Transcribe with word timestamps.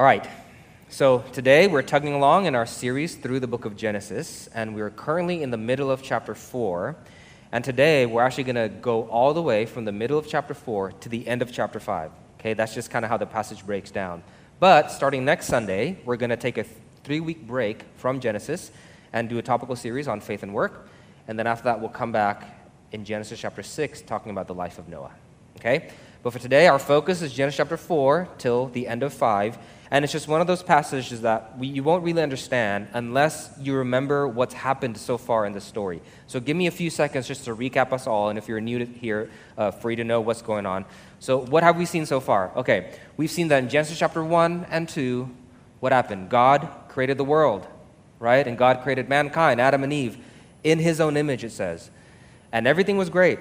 All 0.00 0.06
right. 0.06 0.26
So 0.88 1.18
today 1.34 1.66
we're 1.66 1.82
tugging 1.82 2.14
along 2.14 2.46
in 2.46 2.54
our 2.54 2.64
series 2.64 3.16
through 3.16 3.38
the 3.38 3.46
book 3.46 3.66
of 3.66 3.76
Genesis, 3.76 4.48
and 4.54 4.74
we're 4.74 4.88
currently 4.88 5.42
in 5.42 5.50
the 5.50 5.58
middle 5.58 5.90
of 5.90 6.02
chapter 6.02 6.34
4. 6.34 6.96
And 7.52 7.62
today 7.62 8.06
we're 8.06 8.22
actually 8.22 8.44
going 8.44 8.56
to 8.56 8.70
go 8.70 9.06
all 9.08 9.34
the 9.34 9.42
way 9.42 9.66
from 9.66 9.84
the 9.84 9.92
middle 9.92 10.18
of 10.18 10.26
chapter 10.26 10.54
4 10.54 10.92
to 10.92 11.08
the 11.10 11.28
end 11.28 11.42
of 11.42 11.52
chapter 11.52 11.78
5. 11.78 12.12
Okay, 12.38 12.54
that's 12.54 12.72
just 12.72 12.90
kind 12.90 13.04
of 13.04 13.10
how 13.10 13.18
the 13.18 13.26
passage 13.26 13.66
breaks 13.66 13.90
down. 13.90 14.22
But 14.58 14.90
starting 14.90 15.26
next 15.26 15.48
Sunday, 15.48 15.98
we're 16.06 16.16
going 16.16 16.30
to 16.30 16.36
take 16.38 16.56
a 16.56 16.64
three 17.04 17.20
week 17.20 17.46
break 17.46 17.82
from 17.96 18.20
Genesis 18.20 18.70
and 19.12 19.28
do 19.28 19.36
a 19.36 19.42
topical 19.42 19.76
series 19.76 20.08
on 20.08 20.22
faith 20.22 20.42
and 20.42 20.54
work. 20.54 20.88
And 21.28 21.38
then 21.38 21.46
after 21.46 21.64
that, 21.64 21.78
we'll 21.78 21.90
come 21.90 22.10
back 22.10 22.70
in 22.92 23.04
Genesis 23.04 23.38
chapter 23.38 23.62
6 23.62 24.00
talking 24.00 24.32
about 24.32 24.46
the 24.46 24.54
life 24.54 24.78
of 24.78 24.88
Noah. 24.88 25.12
Okay? 25.58 25.90
But 26.22 26.34
for 26.34 26.38
today, 26.38 26.66
our 26.66 26.78
focus 26.78 27.22
is 27.22 27.32
Genesis 27.32 27.56
chapter 27.56 27.78
4 27.78 28.28
till 28.36 28.66
the 28.66 28.86
end 28.86 29.02
of 29.02 29.14
5. 29.14 29.56
And 29.90 30.04
it's 30.04 30.12
just 30.12 30.28
one 30.28 30.42
of 30.42 30.46
those 30.46 30.62
passages 30.62 31.22
that 31.22 31.58
we, 31.58 31.66
you 31.66 31.82
won't 31.82 32.04
really 32.04 32.22
understand 32.22 32.88
unless 32.92 33.50
you 33.58 33.74
remember 33.74 34.28
what's 34.28 34.52
happened 34.52 34.98
so 34.98 35.16
far 35.16 35.46
in 35.46 35.52
the 35.52 35.62
story. 35.62 36.02
So 36.26 36.38
give 36.38 36.56
me 36.56 36.66
a 36.66 36.70
few 36.70 36.90
seconds 36.90 37.26
just 37.26 37.46
to 37.46 37.56
recap 37.56 37.92
us 37.92 38.06
all, 38.06 38.28
and 38.28 38.38
if 38.38 38.48
you're 38.48 38.60
new 38.60 38.84
here, 38.84 39.30
uh, 39.56 39.72
you 39.82 39.96
to 39.96 40.04
know 40.04 40.20
what's 40.20 40.42
going 40.42 40.66
on. 40.66 40.84
So, 41.18 41.38
what 41.38 41.64
have 41.64 41.76
we 41.76 41.86
seen 41.86 42.06
so 42.06 42.20
far? 42.20 42.52
Okay, 42.54 42.92
we've 43.16 43.30
seen 43.30 43.48
that 43.48 43.64
in 43.64 43.68
Genesis 43.68 43.98
chapter 43.98 44.22
1 44.22 44.66
and 44.70 44.88
2, 44.88 45.28
what 45.80 45.90
happened? 45.90 46.28
God 46.28 46.68
created 46.88 47.18
the 47.18 47.24
world, 47.24 47.66
right? 48.20 48.46
And 48.46 48.56
God 48.56 48.82
created 48.82 49.08
mankind, 49.08 49.60
Adam 49.60 49.82
and 49.82 49.92
Eve, 49.92 50.18
in 50.62 50.78
his 50.78 51.00
own 51.00 51.16
image, 51.16 51.42
it 51.42 51.50
says. 51.50 51.90
And 52.52 52.68
everything 52.68 52.96
was 52.96 53.10
great. 53.10 53.40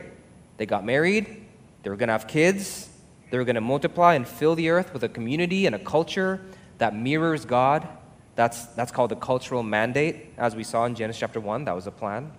They 0.57 0.65
got 0.65 0.83
married, 0.83 1.45
they 1.83 1.89
were 1.89 1.95
going 1.95 2.07
to 2.07 2.13
have 2.13 2.27
kids, 2.27 2.89
they 3.29 3.37
were 3.37 3.45
going 3.45 3.55
to 3.55 3.61
multiply 3.61 4.15
and 4.15 4.27
fill 4.27 4.55
the 4.55 4.69
earth 4.69 4.93
with 4.93 5.03
a 5.03 5.09
community 5.09 5.65
and 5.65 5.75
a 5.75 5.79
culture 5.79 6.41
that 6.77 6.95
mirrors 6.95 7.45
God. 7.45 7.87
That's, 8.35 8.65
that's 8.67 8.91
called 8.91 9.11
the 9.11 9.15
cultural 9.15 9.63
mandate, 9.63 10.33
as 10.37 10.55
we 10.55 10.63
saw 10.63 10.85
in 10.85 10.95
Genesis 10.95 11.19
chapter 11.19 11.39
1. 11.39 11.65
That 11.65 11.75
was 11.75 11.87
a 11.87 11.91
plan. 11.91 12.31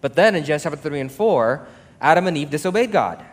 But 0.00 0.14
then 0.14 0.34
in 0.34 0.44
Genesis 0.44 0.64
chapter 0.64 0.78
3 0.78 1.00
and 1.00 1.12
4, 1.12 1.66
Adam 2.00 2.26
and 2.26 2.36
Eve 2.36 2.50
disobeyed 2.50 2.92
God. 2.92 3.24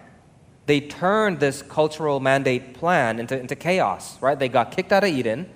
They 0.66 0.82
turned 0.82 1.40
this 1.40 1.62
cultural 1.62 2.20
mandate 2.20 2.74
plan 2.74 3.20
into, 3.20 3.40
into 3.40 3.56
chaos, 3.56 4.20
right? 4.22 4.38
They 4.38 4.50
got 4.50 4.72
kicked 4.72 4.92
out 4.92 5.04
of 5.04 5.10
Eden. 5.12 5.50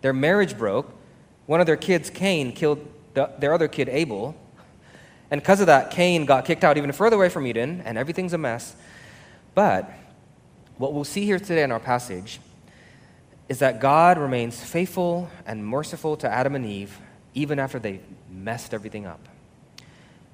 Their 0.00 0.14
marriage 0.14 0.56
broke. 0.56 0.94
One 1.44 1.60
of 1.60 1.66
their 1.66 1.76
kids, 1.76 2.08
Cain, 2.08 2.52
killed 2.52 2.86
the, 3.12 3.30
their 3.38 3.52
other 3.52 3.68
kid, 3.68 3.88
Abel. 3.90 4.34
And 5.30 5.40
because 5.40 5.60
of 5.60 5.66
that, 5.66 5.90
Cain 5.90 6.24
got 6.24 6.44
kicked 6.44 6.64
out 6.64 6.76
even 6.76 6.92
further 6.92 7.16
away 7.16 7.28
from 7.28 7.46
Eden, 7.46 7.82
and 7.84 7.98
everything's 7.98 8.32
a 8.32 8.38
mess. 8.38 8.76
But 9.54 9.90
what 10.78 10.92
we'll 10.92 11.04
see 11.04 11.24
here 11.24 11.38
today 11.38 11.62
in 11.62 11.72
our 11.72 11.80
passage 11.80 12.40
is 13.48 13.60
that 13.60 13.80
God 13.80 14.18
remains 14.18 14.62
faithful 14.62 15.30
and 15.46 15.64
merciful 15.64 16.16
to 16.18 16.28
Adam 16.28 16.54
and 16.54 16.66
Eve 16.66 16.98
even 17.34 17.58
after 17.58 17.78
they 17.78 18.00
messed 18.30 18.74
everything 18.74 19.06
up. 19.06 19.20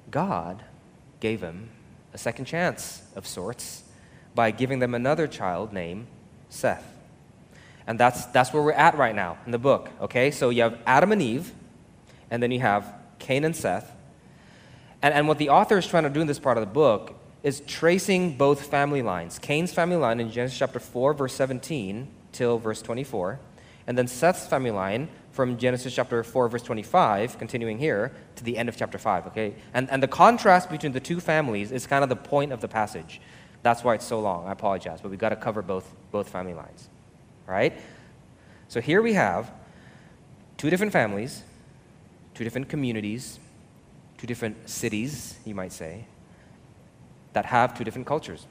God 0.09 0.63
gave 1.19 1.41
them 1.41 1.69
a 2.13 2.17
second 2.17 2.45
chance 2.45 3.03
of 3.15 3.25
sorts 3.27 3.83
by 4.35 4.51
giving 4.51 4.79
them 4.79 4.93
another 4.93 5.27
child 5.27 5.73
named 5.73 6.07
Seth. 6.49 6.85
And 7.85 7.99
that's, 7.99 8.25
that's 8.27 8.53
where 8.53 8.63
we're 8.63 8.71
at 8.71 8.97
right 8.97 9.15
now 9.15 9.37
in 9.45 9.51
the 9.51 9.57
book, 9.57 9.89
okay? 10.01 10.31
So 10.31 10.49
you 10.49 10.63
have 10.63 10.79
Adam 10.85 11.11
and 11.11 11.21
Eve, 11.21 11.51
and 12.31 12.41
then 12.41 12.51
you 12.51 12.61
have 12.61 12.93
Cain 13.19 13.43
and 13.43 13.55
Seth. 13.55 13.91
And, 15.03 15.13
and 15.13 15.27
what 15.27 15.37
the 15.37 15.49
author 15.49 15.77
is 15.77 15.85
trying 15.85 16.03
to 16.03 16.09
do 16.09 16.21
in 16.21 16.27
this 16.27 16.39
part 16.39 16.57
of 16.57 16.61
the 16.61 16.73
book 16.73 17.13
is 17.43 17.59
tracing 17.67 18.37
both 18.37 18.65
family 18.65 19.01
lines. 19.01 19.37
Cain's 19.37 19.73
family 19.73 19.97
line 19.97 20.21
in 20.21 20.31
Genesis 20.31 20.57
chapter 20.57 20.79
4, 20.79 21.13
verse 21.13 21.33
17 21.33 22.07
till 22.31 22.57
verse 22.57 22.81
24, 22.81 23.39
and 23.85 23.97
then 23.97 24.07
Seth's 24.07 24.47
family 24.47 24.71
line 24.71 25.09
from 25.31 25.57
Genesis 25.57 25.93
chapter 25.93 26.23
4, 26.23 26.47
verse 26.47 26.63
25, 26.63 27.37
continuing 27.37 27.77
here, 27.77 28.13
to 28.35 28.43
the 28.43 28.57
end 28.57 28.69
of 28.69 28.77
chapter 28.77 28.97
5, 28.97 29.27
okay? 29.27 29.55
And, 29.73 29.89
and 29.91 30.01
the 30.01 30.07
contrast 30.07 30.69
between 30.69 30.93
the 30.93 30.99
two 30.99 31.19
families 31.19 31.71
is 31.71 31.85
kind 31.85 32.01
of 32.01 32.09
the 32.09 32.15
point 32.15 32.53
of 32.53 32.61
the 32.61 32.67
passage. 32.67 33.19
That's 33.61 33.83
why 33.83 33.95
it's 33.95 34.05
so 34.05 34.19
long. 34.19 34.47
I 34.47 34.51
apologize, 34.51 35.01
but 35.01 35.09
we've 35.09 35.19
got 35.19 35.29
to 35.29 35.35
cover 35.35 35.61
both, 35.61 35.93
both 36.11 36.29
family 36.29 36.53
lines, 36.53 36.87
right? 37.45 37.73
So 38.69 38.79
here 38.79 39.01
we 39.01 39.13
have 39.13 39.51
two 40.57 40.69
different 40.69 40.93
families, 40.93 41.43
two 42.35 42.43
different 42.43 42.69
communities, 42.69 43.39
two 44.23 44.27
different 44.27 44.69
cities, 44.69 45.35
you 45.43 45.53
might 45.53 45.73
say, 45.73 46.05
that 47.33 47.45
have 47.45 47.77
two 47.77 47.83
different 47.83 48.07
cultures. 48.07 48.47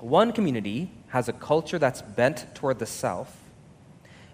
One 0.00 0.32
community 0.32 0.90
has 1.10 1.28
a 1.28 1.32
culture 1.32 1.78
that's 1.78 2.02
bent 2.02 2.52
toward 2.56 2.80
the 2.80 2.86
self, 2.86 3.40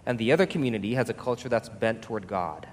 and 0.07 0.19
the 0.19 0.33
other 0.33 0.47
community 0.47 0.95
has 0.95 1.11
a 1.11 1.13
culture 1.13 1.51
that's 1.51 1.69
bent 1.69 2.01
toward 2.01 2.27
God. 2.27 2.67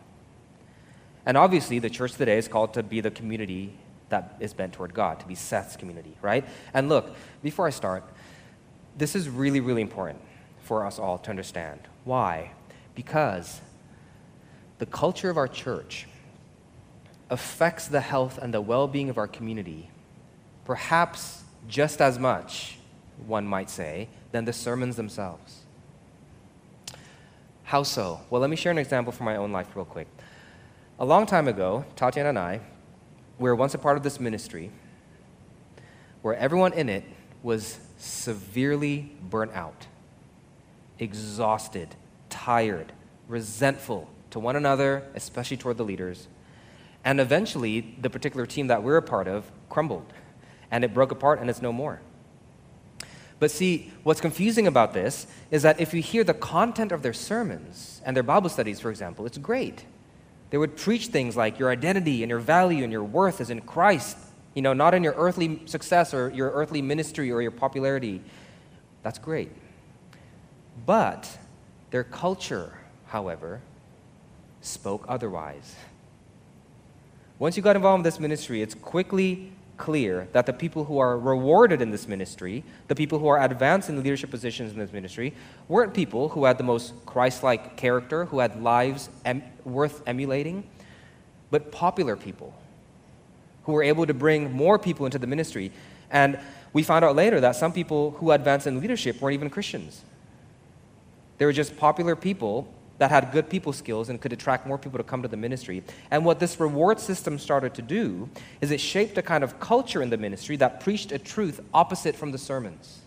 And 1.26 1.36
obviously, 1.36 1.80
the 1.80 1.90
church 1.90 2.14
today 2.14 2.38
is 2.38 2.48
called 2.48 2.74
to 2.76 2.84
be 2.84 3.02
the 3.02 3.12
community 3.12 3.78
that 4.08 4.38
is 4.40 4.54
bent 4.54 4.72
toward 4.72 4.94
God, 4.94 5.20
to 5.20 5.28
be 5.28 5.36
Seth's 5.36 5.76
community, 5.76 6.16
right? 6.22 6.46
And 6.74 6.88
look, 6.88 7.14
before 7.44 7.68
I 7.68 7.72
start, 7.72 8.06
this 8.98 9.18
is 9.18 9.28
really, 9.28 9.60
really 9.60 9.82
important 9.82 10.22
for 10.62 10.86
us 10.86 10.98
all 10.98 11.18
to 11.18 11.30
understand. 11.30 11.82
Why? 12.06 12.54
Because 12.96 13.60
the 14.78 14.86
culture 14.86 15.30
of 15.30 15.36
our 15.36 15.50
church 15.50 16.08
affects 17.32 17.88
the 17.88 18.02
health 18.02 18.38
and 18.38 18.54
the 18.54 18.62
well 18.62 18.88
being 18.88 19.10
of 19.10 19.18
our 19.18 19.28
community 19.28 19.90
perhaps 20.66 21.44
just 21.68 22.02
as 22.02 22.20
much, 22.20 22.78
one 23.26 23.46
might 23.46 23.70
say, 23.70 24.08
than 24.32 24.46
the 24.46 24.54
sermons 24.54 24.96
themselves. 24.96 25.62
How 27.64 27.84
so? 27.84 28.22
Well, 28.30 28.42
let 28.42 28.50
me 28.50 28.56
share 28.56 28.72
an 28.72 28.78
example 28.78 29.12
from 29.12 29.26
my 29.26 29.36
own 29.36 29.52
life, 29.52 29.76
real 29.76 29.86
quick. 29.86 30.08
A 31.00 31.06
long 31.06 31.26
time 31.26 31.48
ago, 31.48 31.86
Tatiana 31.96 32.30
and 32.30 32.40
I 32.40 32.62
we 33.40 33.50
were 33.50 33.56
once 33.56 33.74
a 33.74 33.80
part 33.80 33.98
of 33.98 34.04
this 34.04 34.20
ministry 34.20 34.70
where 36.22 36.36
everyone 36.36 36.74
in 36.74 36.90
it 36.90 37.04
was 37.42 37.80
severely 37.98 39.12
burnt 39.30 39.52
out, 39.54 39.88
exhausted, 41.00 41.96
tired, 42.30 42.94
resentful 43.28 44.08
to 44.30 44.40
one 44.40 44.56
another, 44.56 45.04
especially 45.16 45.58
toward 45.58 45.78
the 45.78 45.84
leaders. 45.84 46.28
And 47.04 47.20
eventually, 47.20 47.96
the 48.00 48.10
particular 48.10 48.46
team 48.46 48.68
that 48.68 48.84
we're 48.84 48.98
a 48.98 49.02
part 49.02 49.28
of 49.28 49.52
crumbled 49.70 50.14
and 50.70 50.84
it 50.84 50.94
broke 50.94 51.12
apart 51.12 51.40
and 51.40 51.50
it's 51.50 51.62
no 51.62 51.74
more. 51.74 52.02
But 53.40 53.50
see, 53.50 53.92
what's 54.04 54.22
confusing 54.22 54.68
about 54.68 54.94
this 54.94 55.26
is 55.50 55.64
that 55.64 55.80
if 55.80 55.96
you 55.96 56.02
hear 56.02 56.24
the 56.24 56.34
content 56.34 56.92
of 56.92 57.02
their 57.02 57.14
sermons 57.14 58.00
and 58.06 58.16
their 58.16 58.24
Bible 58.24 58.50
studies, 58.50 58.80
for 58.80 58.92
example, 58.92 59.26
it's 59.26 59.40
great. 59.40 59.84
They 60.52 60.60
would 60.60 60.78
preach 60.78 61.08
things 61.08 61.36
like 61.36 61.58
your 61.58 61.72
identity 61.72 62.22
and 62.22 62.30
your 62.30 62.40
value 62.40 62.84
and 62.84 62.92
your 62.92 63.04
worth 63.04 63.42
is 63.42 63.50
in 63.50 63.62
Christ, 63.62 64.18
you 64.54 64.62
know, 64.62 64.74
not 64.74 64.94
in 64.94 65.04
your 65.04 65.16
earthly 65.18 65.62
success 65.66 66.14
or 66.14 66.30
your 66.30 66.52
earthly 66.52 66.84
ministry 66.84 67.32
or 67.32 67.42
your 67.42 67.52
popularity. 67.52 68.22
That's 69.02 69.18
great. 69.18 69.52
But 70.86 71.28
their 71.90 72.04
culture, 72.04 72.78
however, 73.08 73.62
spoke 74.62 75.06
otherwise. 75.08 75.76
Once 77.42 77.58
you 77.58 77.64
got 77.64 77.76
involved 77.76 78.02
in 78.02 78.04
this 78.04 78.20
ministry, 78.20 78.62
it's 78.62 78.76
quickly 78.76 79.52
clear 79.76 80.28
that 80.32 80.46
the 80.46 80.54
people 80.54 80.84
who 80.84 81.00
are 81.00 81.18
rewarded 81.18 81.82
in 81.82 81.90
this 81.90 82.08
ministry, 82.08 82.64
the 82.88 82.94
people 82.94 83.18
who 83.18 83.26
are 83.26 83.42
advanced 83.42 83.90
in 83.90 83.98
leadership 83.98 84.30
positions 84.30 84.72
in 84.72 84.78
this 84.78 84.94
ministry, 84.94 85.34
weren't 85.68 85.92
people 85.92 86.30
who 86.30 86.46
had 86.46 86.60
the 86.60 86.64
most 86.64 86.94
Christ 87.08 87.42
like 87.42 87.76
character, 87.78 88.26
who 88.26 88.38
had 88.38 88.62
lives 88.62 89.10
em- 89.26 89.42
worth 89.64 90.04
emulating, 90.06 90.64
but 91.50 91.72
popular 91.72 92.16
people 92.16 92.54
who 93.64 93.72
were 93.72 93.82
able 93.82 94.06
to 94.06 94.14
bring 94.14 94.52
more 94.52 94.78
people 94.78 95.08
into 95.08 95.18
the 95.18 95.26
ministry. 95.26 95.72
And 96.12 96.40
we 96.74 96.84
found 96.84 97.04
out 97.04 97.16
later 97.16 97.42
that 97.42 97.56
some 97.56 97.74
people 97.74 98.12
who 98.20 98.30
advanced 98.30 98.68
in 98.68 98.80
leadership 98.80 99.20
weren't 99.20 99.34
even 99.34 99.50
Christians. 99.50 100.04
They 101.40 101.46
were 101.48 101.54
just 101.54 101.76
popular 101.76 102.16
people 102.16 102.72
that 103.02 103.10
had 103.10 103.32
good 103.32 103.50
people 103.50 103.74
skills 103.74 104.10
and 104.10 104.22
could 104.22 104.32
attract 104.32 104.68
more 104.68 104.78
people 104.78 105.00
to 105.00 105.04
come 105.04 105.24
to 105.24 105.28
the 105.28 105.36
ministry. 105.36 105.82
And 106.12 106.24
what 106.24 106.40
this 106.40 106.60
reward 106.60 107.00
system 107.00 107.40
started 107.40 107.74
to 107.74 107.82
do 107.82 108.30
is 108.62 108.70
it 108.70 108.80
shaped 108.80 109.18
a 109.18 109.24
kind 109.24 109.44
of 109.44 109.60
culture 109.60 110.04
in 110.04 110.12
the 110.12 110.18
ministry 110.18 110.56
that 110.58 110.82
preached 110.82 111.12
a 111.12 111.18
truth 111.18 111.62
opposite 111.74 112.16
from 112.16 112.32
the 112.32 112.38
sermons. 112.38 113.00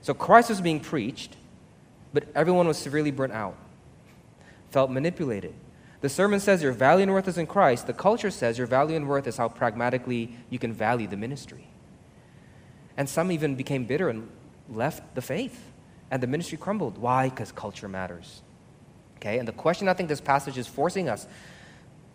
So 0.00 0.14
Christ 0.14 0.48
was 0.48 0.60
being 0.60 0.78
preached, 0.78 1.34
but 2.14 2.28
everyone 2.36 2.68
was 2.68 2.78
severely 2.78 3.10
burnt 3.10 3.32
out, 3.32 3.56
felt 4.70 4.92
manipulated. 4.92 5.52
The 6.02 6.08
sermon 6.08 6.38
says 6.38 6.62
your 6.62 6.70
value 6.70 7.02
and 7.02 7.12
worth 7.12 7.26
is 7.26 7.36
in 7.36 7.48
Christ. 7.48 7.88
The 7.88 7.94
culture 7.94 8.30
says 8.30 8.58
your 8.58 8.68
value 8.68 8.94
and 8.94 9.08
worth 9.08 9.26
is 9.26 9.38
how 9.38 9.48
pragmatically 9.48 10.36
you 10.50 10.60
can 10.60 10.72
value 10.72 11.08
the 11.08 11.16
ministry. 11.16 11.66
And 12.96 13.08
some 13.08 13.32
even 13.32 13.56
became 13.56 13.86
bitter 13.86 14.08
and 14.08 14.30
left 14.68 15.16
the 15.16 15.20
faith 15.20 15.72
and 16.10 16.22
the 16.22 16.26
ministry 16.26 16.58
crumbled. 16.58 16.98
Why? 16.98 17.28
Because 17.28 17.52
culture 17.52 17.88
matters. 17.88 18.42
Okay, 19.16 19.38
and 19.38 19.48
the 19.48 19.52
question 19.52 19.88
I 19.88 19.94
think 19.94 20.08
this 20.08 20.20
passage 20.20 20.58
is 20.58 20.66
forcing 20.66 21.08
us 21.08 21.26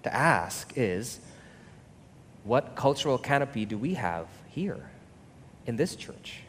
to 0.03 0.13
ask 0.13 0.73
is 0.75 1.19
what 2.43 2.75
cultural 2.75 3.17
canopy 3.17 3.65
do 3.65 3.77
we 3.77 3.95
have 3.95 4.27
here 4.49 4.89
in 5.65 5.75
this 5.75 5.95
church? 5.95 6.41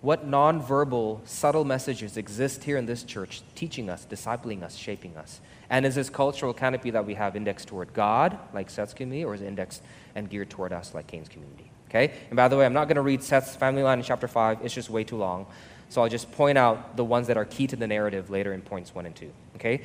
What 0.00 0.28
nonverbal, 0.28 1.26
subtle 1.28 1.64
messages 1.64 2.16
exist 2.16 2.64
here 2.64 2.78
in 2.78 2.86
this 2.86 3.02
church, 3.02 3.42
teaching 3.54 3.90
us, 3.90 4.06
discipling 4.08 4.62
us, 4.62 4.74
shaping 4.74 5.16
us? 5.16 5.40
And 5.68 5.84
is 5.84 5.94
this 5.94 6.08
cultural 6.08 6.54
canopy 6.54 6.90
that 6.90 7.04
we 7.04 7.14
have 7.14 7.36
indexed 7.36 7.68
toward 7.68 7.92
God, 7.92 8.38
like 8.54 8.70
Seth's 8.70 8.94
community, 8.94 9.24
or 9.24 9.34
is 9.34 9.42
it 9.42 9.46
indexed 9.46 9.82
and 10.14 10.28
geared 10.30 10.48
toward 10.48 10.72
us, 10.72 10.94
like 10.94 11.06
Cain's 11.06 11.28
community? 11.28 11.70
Okay? 11.88 12.14
And 12.30 12.36
by 12.36 12.48
the 12.48 12.56
way, 12.56 12.64
I'm 12.64 12.72
not 12.72 12.86
going 12.86 12.96
to 12.96 13.02
read 13.02 13.22
Seth's 13.22 13.54
family 13.54 13.82
line 13.82 13.98
in 13.98 14.04
chapter 14.04 14.26
5, 14.26 14.64
it's 14.64 14.74
just 14.74 14.88
way 14.88 15.04
too 15.04 15.16
long. 15.16 15.46
So 15.90 16.02
I'll 16.02 16.08
just 16.08 16.30
point 16.32 16.56
out 16.56 16.96
the 16.96 17.04
ones 17.04 17.26
that 17.26 17.36
are 17.36 17.44
key 17.44 17.66
to 17.66 17.76
the 17.76 17.86
narrative 17.86 18.30
later 18.30 18.54
in 18.54 18.62
points 18.62 18.94
1 18.94 19.06
and 19.06 19.14
2. 19.14 19.30
Okay? 19.56 19.82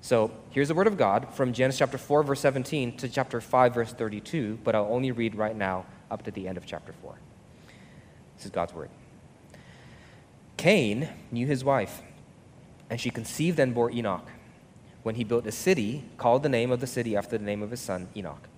So 0.00 0.30
here's 0.50 0.68
the 0.68 0.74
word 0.74 0.86
of 0.86 0.96
God 0.96 1.34
from 1.34 1.52
Genesis 1.52 1.80
chapter 1.80 1.98
4, 1.98 2.22
verse 2.22 2.40
17 2.40 2.96
to 2.98 3.08
chapter 3.08 3.40
5, 3.40 3.74
verse 3.74 3.92
32, 3.92 4.60
but 4.62 4.76
I'll 4.76 4.88
only 4.88 5.10
read 5.10 5.34
right 5.34 5.56
now 5.56 5.84
up 6.10 6.24
to 6.24 6.30
the 6.30 6.46
end 6.46 6.56
of 6.56 6.64
chapter 6.64 6.92
4. 7.02 7.16
This 8.36 8.46
is 8.46 8.52
God's 8.52 8.72
word. 8.72 8.88
Cain 10.56 11.08
knew 11.32 11.46
his 11.46 11.64
wife, 11.64 12.02
and 12.88 13.00
she 13.00 13.10
conceived 13.10 13.58
and 13.58 13.74
bore 13.74 13.90
Enoch. 13.90 14.28
When 15.02 15.16
he 15.16 15.24
built 15.24 15.44
a 15.46 15.52
city, 15.52 16.04
called 16.18 16.44
the 16.44 16.48
name 16.48 16.70
of 16.70 16.78
the 16.78 16.86
city 16.86 17.16
after 17.16 17.36
the 17.36 17.44
name 17.44 17.62
of 17.62 17.72
his 17.72 17.80
son, 17.80 18.08
Enoch. 18.16 18.48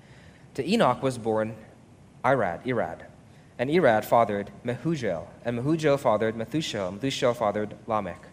To 0.54 0.70
Enoch 0.70 1.02
was 1.02 1.16
born 1.16 1.56
Irad, 2.22 2.64
Irad. 2.66 3.06
And 3.60 3.68
Irad 3.68 4.06
fathered 4.06 4.50
Mehujael, 4.64 5.26
and 5.44 5.58
Mehujael 5.58 6.00
fathered 6.00 6.34
Methushael, 6.34 6.98
Methushael 6.98 7.36
fathered 7.36 7.76
Lamech. 7.86 8.28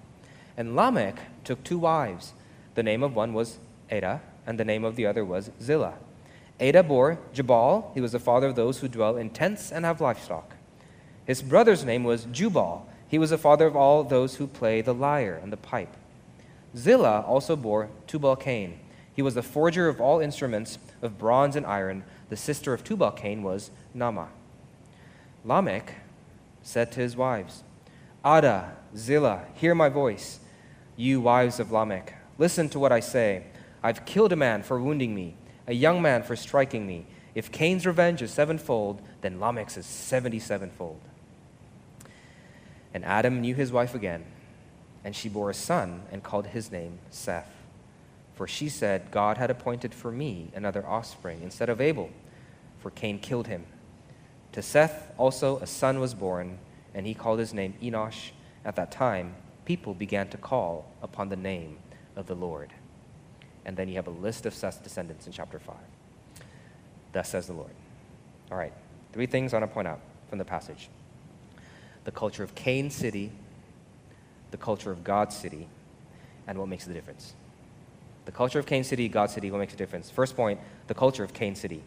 And 0.56 0.74
Lamech 0.74 1.18
took 1.44 1.66
two 1.66 1.78
wives. 1.78 2.32
The 2.76 2.84
name 2.84 3.04
of 3.04 3.14
one 3.14 3.34
was 3.34 3.58
Ada, 3.92 4.22
and 4.46 4.58
the 4.58 4.64
name 4.64 4.86
of 4.86 4.96
the 4.96 5.06
other 5.06 5.26
was 5.26 5.52
Zillah. 5.62 5.96
Ada 6.62 6.82
bore 6.82 7.20
Jabal, 7.34 7.92
he 7.94 8.00
was 8.00 8.14
the 8.14 8.22
father 8.22 8.48
of 8.48 8.56
those 8.56 8.80
who 8.80 8.88
dwell 8.88 9.18
in 9.18 9.30
tents 9.30 9.70
and 9.70 9.84
have 9.84 10.00
livestock. 10.00 10.56
His 11.26 11.42
brother's 11.42 11.84
name 11.84 12.06
was 12.06 12.24
Jubal, 12.32 12.88
he 13.06 13.20
was 13.20 13.32
the 13.32 13.38
father 13.38 13.66
of 13.66 13.76
all 13.76 14.06
those 14.06 14.36
who 14.36 14.48
play 14.48 14.80
the 14.80 14.94
lyre 14.94 15.38
and 15.44 15.52
the 15.52 15.58
pipe. 15.58 15.98
Zillah 16.74 17.26
also 17.28 17.58
bore 17.58 17.90
Tubal 18.08 18.38
Cain. 18.38 18.80
He 19.14 19.22
was 19.22 19.34
the 19.34 19.44
forger 19.44 19.90
of 19.90 20.00
all 20.00 20.22
instruments 20.22 20.80
of 21.02 21.18
bronze 21.18 21.58
and 21.58 21.66
iron. 21.66 22.06
The 22.30 22.38
sister 22.38 22.74
of 22.74 22.86
Tubal 22.86 23.12
Cain 23.12 23.44
was 23.44 23.72
Naamah. 23.94 24.30
Lamech 25.48 25.94
said 26.62 26.92
to 26.92 27.00
his 27.00 27.16
wives, 27.16 27.64
Ada, 28.26 28.76
Zillah, 28.96 29.46
hear 29.54 29.74
my 29.74 29.88
voice. 29.88 30.40
You 30.98 31.22
wives 31.22 31.62
of 31.62 31.72
Lamech, 31.72 32.16
listen 32.38 32.68
to 32.70 32.80
what 32.80 32.92
I 32.92 33.00
say. 33.00 33.46
I've 33.82 34.06
killed 34.06 34.34
a 34.34 34.36
man 34.36 34.62
for 34.62 34.82
wounding 34.82 35.16
me, 35.16 35.36
a 35.66 35.74
young 35.74 36.02
man 36.02 36.22
for 36.24 36.36
striking 36.36 36.86
me. 36.86 37.06
If 37.34 37.50
Cain's 37.50 37.86
revenge 37.86 38.22
is 38.22 38.32
sevenfold, 38.32 39.02
then 39.22 39.40
Lamech's 39.40 39.78
is 39.78 39.86
seventy 39.86 40.40
sevenfold. 40.40 41.00
And 42.94 43.06
Adam 43.06 43.40
knew 43.40 43.56
his 43.56 43.72
wife 43.72 43.96
again, 43.96 44.26
and 45.06 45.16
she 45.16 45.30
bore 45.30 45.50
a 45.50 45.54
son 45.54 46.02
and 46.12 46.24
called 46.24 46.48
his 46.48 46.74
name 46.74 47.00
Seth. 47.10 47.54
For 48.36 48.48
she 48.48 48.68
said, 48.68 49.12
God 49.12 49.38
had 49.38 49.50
appointed 49.50 49.94
for 49.94 50.12
me 50.12 50.52
another 50.54 50.86
offspring 50.86 51.42
instead 51.42 51.70
of 51.70 51.80
Abel, 51.80 52.10
for 52.80 52.90
Cain 52.92 53.20
killed 53.20 53.48
him. 53.48 53.66
To 54.58 54.64
Seth 54.64 55.14
also 55.20 55.60
a 55.60 55.68
son 55.68 56.00
was 56.00 56.16
born, 56.16 56.58
and 56.96 57.06
he 57.06 57.14
called 57.14 57.38
his 57.38 57.54
name 57.54 57.76
Enosh. 57.80 58.32
At 58.66 58.76
that 58.78 58.92
time, 58.92 59.36
people 59.66 59.94
began 59.94 60.30
to 60.30 60.38
call 60.38 60.90
upon 61.04 61.30
the 61.30 61.36
name 61.36 61.78
of 62.16 62.26
the 62.26 62.34
Lord. 62.34 62.74
And 63.66 63.78
then 63.78 63.88
you 63.88 63.98
have 63.98 64.08
a 64.08 64.10
list 64.10 64.48
of 64.48 64.56
Seth's 64.56 64.78
descendants 64.78 65.28
in 65.28 65.32
chapter 65.32 65.60
5. 65.60 65.76
Thus 67.14 67.30
says 67.30 67.46
the 67.46 67.54
Lord. 67.54 67.70
All 68.50 68.58
right, 68.58 68.74
three 69.14 69.28
things 69.28 69.54
I 69.54 69.60
want 69.60 69.70
to 69.70 69.74
point 69.76 69.88
out 69.88 70.00
from 70.28 70.40
the 70.40 70.46
passage 70.46 70.90
the 72.06 72.12
culture 72.12 72.42
of 72.42 72.56
Cain 72.56 72.90
City, 72.90 73.32
the 74.50 74.58
culture 74.58 74.90
of 74.90 75.04
God 75.04 75.32
City, 75.32 75.68
and 76.48 76.58
what 76.58 76.68
makes 76.68 76.86
the 76.86 76.96
difference. 76.96 77.36
The 78.26 78.32
culture 78.32 78.58
of 78.58 78.66
Cain 78.66 78.84
City, 78.84 79.08
God 79.08 79.30
City, 79.30 79.52
what 79.52 79.60
makes 79.60 79.76
a 79.76 79.78
difference? 79.78 80.10
First 80.10 80.36
point, 80.36 80.60
the 80.88 80.96
culture 80.96 81.24
of 81.24 81.32
Cain 81.32 81.54
City. 81.54 81.84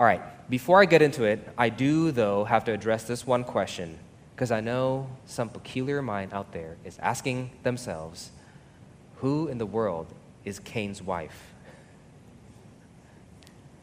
All 0.00 0.06
right, 0.06 0.22
before 0.48 0.80
I 0.80 0.86
get 0.86 1.02
into 1.02 1.24
it, 1.24 1.46
I 1.58 1.68
do, 1.68 2.10
though, 2.10 2.44
have 2.44 2.64
to 2.64 2.72
address 2.72 3.04
this 3.04 3.26
one 3.26 3.44
question 3.44 3.98
because 4.34 4.50
I 4.50 4.60
know 4.60 5.10
some 5.26 5.50
peculiar 5.50 6.00
mind 6.00 6.32
out 6.32 6.52
there 6.52 6.78
is 6.86 6.98
asking 7.00 7.50
themselves 7.64 8.30
who 9.16 9.48
in 9.48 9.58
the 9.58 9.66
world 9.66 10.06
is 10.42 10.58
Cain's 10.58 11.02
wife? 11.02 11.52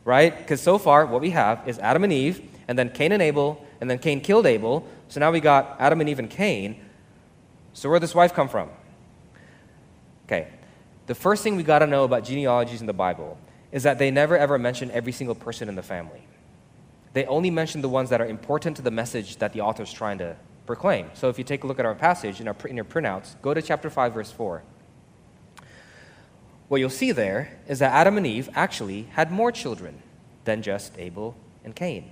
Right? 0.06 0.36
Because 0.36 0.60
so 0.60 0.80
far, 0.80 1.06
what 1.06 1.22
we 1.22 1.30
have 1.30 1.68
is 1.68 1.78
Adam 1.78 2.04
and 2.04 2.12
Eve, 2.12 2.42
and 2.68 2.80
then 2.80 2.90
Cain 2.90 3.12
and 3.12 3.22
Abel, 3.22 3.64
and 3.80 3.88
then 3.88 4.00
Cain 4.00 4.20
killed 4.20 4.48
Abel. 4.48 4.88
So 5.10 5.20
now 5.20 5.30
we 5.30 5.40
got 5.40 5.76
Adam 5.80 6.02
and 6.02 6.10
Eve 6.10 6.18
and 6.18 6.32
Cain. 6.32 6.84
So 7.74 7.90
where'd 7.90 8.02
this 8.02 8.16
wife 8.16 8.34
come 8.34 8.50
from? 8.50 8.70
Okay. 10.26 10.48
The 11.06 11.14
first 11.14 11.44
thing 11.44 11.58
we 11.58 11.62
got 11.62 11.80
to 11.80 11.88
know 11.88 12.06
about 12.06 12.24
genealogies 12.24 12.82
in 12.82 12.88
the 12.88 12.94
Bible 12.94 13.38
is 13.72 13.84
that 13.84 14.00
they 14.00 14.12
never 14.12 14.38
ever 14.38 14.58
mention 14.58 14.92
every 14.92 15.12
single 15.12 15.36
person 15.36 15.70
in 15.70 15.76
the 15.76 15.84
family. 15.84 16.22
They 17.14 17.26
only 17.26 17.50
mention 17.50 17.82
the 17.82 17.90
ones 17.90 18.10
that 18.10 18.22
are 18.22 18.28
important 18.28 18.76
to 18.78 18.82
the 18.82 18.92
message 18.92 19.38
that 19.38 19.54
the 19.54 19.62
author 19.62 19.84
is 19.84 19.92
trying 19.92 20.20
to 20.20 20.36
proclaim. 20.66 21.10
So 21.14 21.30
if 21.30 21.38
you 21.38 21.44
take 21.44 21.64
a 21.64 21.68
look 21.68 21.80
at 21.80 21.86
our 21.86 21.96
passage 21.96 22.40
in, 22.40 22.48
our, 22.48 22.56
in 22.66 22.76
your 22.76 22.86
printouts, 22.86 23.42
go 23.42 23.54
to 23.54 23.62
chapter 23.62 23.90
5, 23.90 24.14
verse 24.14 24.32
4. 24.32 24.62
What 26.68 26.80
you'll 26.80 26.90
see 26.90 27.12
there 27.12 27.58
is 27.68 27.80
that 27.80 27.94
Adam 27.94 28.18
and 28.18 28.28
Eve 28.28 28.50
actually 28.54 29.04
had 29.14 29.32
more 29.32 29.52
children 29.52 30.02
than 30.44 30.62
just 30.62 30.98
Abel 30.98 31.36
and 31.64 31.76
Cain. 31.76 32.12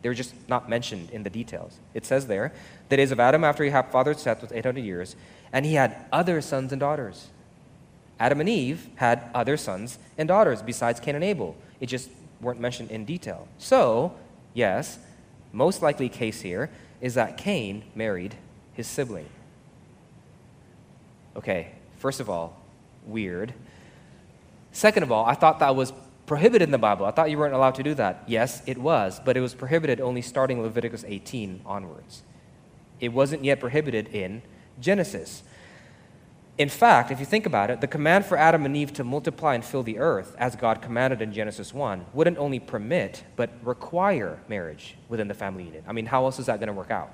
They 0.00 0.08
were 0.08 0.14
just 0.14 0.34
not 0.48 0.68
mentioned 0.68 1.10
in 1.10 1.22
the 1.22 1.30
details. 1.30 1.78
It 1.94 2.04
says 2.04 2.26
there, 2.26 2.52
the 2.88 2.96
days 2.96 3.12
of 3.12 3.20
Adam 3.20 3.44
after 3.44 3.62
he 3.62 3.70
had 3.70 3.92
fathered 3.92 4.18
Seth 4.18 4.42
was 4.42 4.50
800 4.50 4.80
years, 4.80 5.14
and 5.52 5.64
he 5.64 5.74
had 5.74 6.06
other 6.10 6.40
sons 6.40 6.72
and 6.72 6.80
daughters. 6.80 7.28
Adam 8.22 8.38
and 8.38 8.48
Eve 8.48 8.88
had 8.94 9.28
other 9.34 9.56
sons 9.56 9.98
and 10.16 10.28
daughters 10.28 10.62
besides 10.62 11.00
Cain 11.00 11.16
and 11.16 11.24
Abel. 11.24 11.56
It 11.80 11.86
just 11.86 12.08
weren't 12.40 12.60
mentioned 12.60 12.92
in 12.92 13.04
detail. 13.04 13.48
So, 13.58 14.14
yes, 14.54 15.00
most 15.52 15.82
likely 15.82 16.08
case 16.08 16.40
here 16.40 16.70
is 17.00 17.14
that 17.14 17.36
Cain 17.36 17.82
married 17.96 18.36
his 18.74 18.86
sibling. 18.86 19.26
Okay, 21.34 21.72
first 21.98 22.20
of 22.20 22.30
all, 22.30 22.62
weird. 23.04 23.54
Second 24.70 25.02
of 25.02 25.10
all, 25.10 25.26
I 25.26 25.34
thought 25.34 25.58
that 25.58 25.74
was 25.74 25.92
prohibited 26.24 26.68
in 26.68 26.70
the 26.70 26.78
Bible. 26.78 27.04
I 27.04 27.10
thought 27.10 27.28
you 27.28 27.38
weren't 27.38 27.54
allowed 27.54 27.74
to 27.74 27.82
do 27.82 27.92
that. 27.94 28.22
Yes, 28.28 28.62
it 28.66 28.78
was, 28.78 29.20
but 29.24 29.36
it 29.36 29.40
was 29.40 29.52
prohibited 29.52 30.00
only 30.00 30.22
starting 30.22 30.62
Leviticus 30.62 31.04
18 31.08 31.62
onwards. 31.66 32.22
It 33.00 33.08
wasn't 33.08 33.42
yet 33.42 33.58
prohibited 33.58 34.14
in 34.14 34.42
Genesis. 34.78 35.42
In 36.58 36.68
fact, 36.68 37.10
if 37.10 37.18
you 37.18 37.24
think 37.24 37.46
about 37.46 37.70
it, 37.70 37.80
the 37.80 37.86
command 37.86 38.26
for 38.26 38.36
Adam 38.36 38.66
and 38.66 38.76
Eve 38.76 38.92
to 38.94 39.04
multiply 39.04 39.54
and 39.54 39.64
fill 39.64 39.82
the 39.82 39.98
earth, 39.98 40.36
as 40.38 40.54
God 40.54 40.82
commanded 40.82 41.22
in 41.22 41.32
Genesis 41.32 41.72
1, 41.72 42.04
wouldn't 42.12 42.36
only 42.36 42.60
permit, 42.60 43.24
but 43.36 43.50
require 43.62 44.38
marriage 44.48 44.96
within 45.08 45.28
the 45.28 45.34
family 45.34 45.64
unit. 45.64 45.82
I 45.86 45.92
mean, 45.92 46.04
how 46.06 46.26
else 46.26 46.38
is 46.38 46.46
that 46.46 46.58
going 46.58 46.66
to 46.66 46.74
work 46.74 46.90
out? 46.90 47.10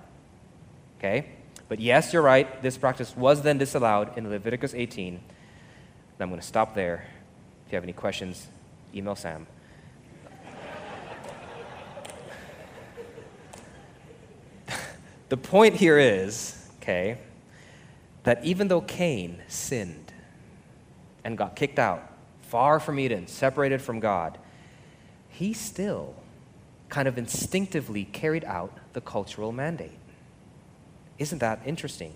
Okay? 0.99 1.27
But 1.69 1.79
yes, 1.79 2.13
you're 2.13 2.23
right, 2.23 2.63
this 2.63 2.77
practice 2.77 3.17
was 3.17 3.43
then 3.43 3.59
disallowed 3.59 4.19
in 4.19 4.29
Leviticus 4.29 4.75
18. 4.75 5.15
And 5.15 5.23
I'm 6.19 6.31
going 6.31 6.41
to 6.41 6.47
stop 6.47 6.75
there. 6.75 7.07
If 7.67 7.73
you 7.73 7.77
have 7.77 7.85
any 7.85 7.93
questions, 7.93 8.49
email 8.93 9.15
Sam. 9.15 9.47
the 15.29 15.37
point 15.37 15.77
here 15.77 15.99
is, 15.99 16.67
okay, 16.83 17.19
that 18.29 18.45
even 18.45 18.69
though 18.69 18.83
Cain 18.83 19.41
sinned 19.49 20.13
and 21.25 21.39
got 21.39 21.57
kicked 21.57 21.79
out, 21.79 22.13
far 22.43 22.79
from 22.79 23.01
Eden, 23.01 23.27
separated 23.27 23.81
from 23.81 24.01
God, 24.01 24.37
he 25.31 25.55
still 25.55 26.15
kind 26.91 27.09
of 27.09 27.17
instinctively 27.17 28.05
carried 28.05 28.45
out 28.45 28.77
the 28.93 29.01
cultural 29.01 29.51
mandate. 29.51 29.97
Isn't 31.17 31.39
that 31.39 31.63
interesting? 31.65 32.13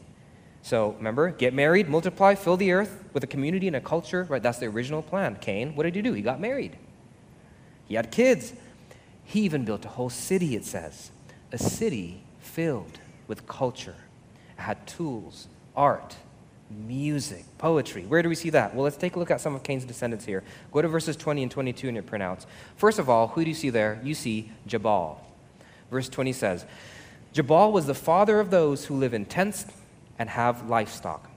So 0.61 0.91
remember, 0.99 1.31
get 1.31 1.55
married, 1.55 1.89
multiply, 1.89 2.35
fill 2.35 2.59
the 2.59 2.73
earth 2.73 3.05
with 3.15 3.25
a 3.25 3.27
community 3.27 3.67
and 3.67 3.77
a 3.77 3.81
culture, 3.81 4.25
right? 4.29 4.43
That's 4.43 4.59
the 4.59 4.67
original 4.67 5.01
plan. 5.01 5.39
Cain, 5.41 5.75
what 5.75 5.85
did 5.85 5.95
he 5.95 6.03
do? 6.03 6.13
He 6.13 6.21
got 6.21 6.39
married. 6.39 6.77
He 7.87 7.95
had 7.95 8.11
kids. 8.11 8.53
He 9.25 9.41
even 9.41 9.65
built 9.65 9.87
a 9.87 9.89
whole 9.89 10.11
city, 10.11 10.57
it 10.57 10.67
says. 10.67 11.11
A 11.53 11.59
city 11.59 12.23
filled 12.39 12.99
with 13.29 13.47
culture. 13.47 13.97
It 14.59 14.61
had 14.61 14.87
tools, 14.87 15.49
art, 15.77 16.17
music, 16.71 17.45
poetry. 17.59 18.05
Where 18.05 18.23
do 18.23 18.29
we 18.29 18.35
see 18.35 18.51
that? 18.51 18.75
Well, 18.75 18.85
let's 18.85 18.97
take 18.97 19.17
a 19.17 19.19
look 19.19 19.31
at 19.31 19.41
some 19.41 19.55
of 19.55 19.63
Cain's 19.63 19.85
descendants 19.85 20.25
here. 20.25 20.43
Go 20.73 20.83
to 20.83 20.89
verses 20.89 21.17
20 21.17 21.43
and 21.43 21.51
22 21.51 21.89
in 21.89 21.95
your 21.95 22.05
printouts. 22.05 22.47
First 22.77 22.99
of 22.99 23.09
all, 23.09 23.29
who 23.29 23.45
do 23.45 23.51
you 23.51 23.55
see 23.55 23.71
there? 23.71 24.01
You 24.03 24.15
see 24.15 24.51
Jabal. 24.67 25.21
Verse 25.91 26.09
20 26.09 26.33
says, 26.33 26.65
Jabal 27.33 27.73
was 27.73 27.87
the 27.87 27.95
father 27.95 28.41
of 28.41 28.51
those 28.51 28.87
who 28.87 28.95
live 28.95 29.15
in 29.15 29.25
tents 29.25 29.67
and 30.19 30.29
have 30.29 30.69
livestock. 30.69 31.31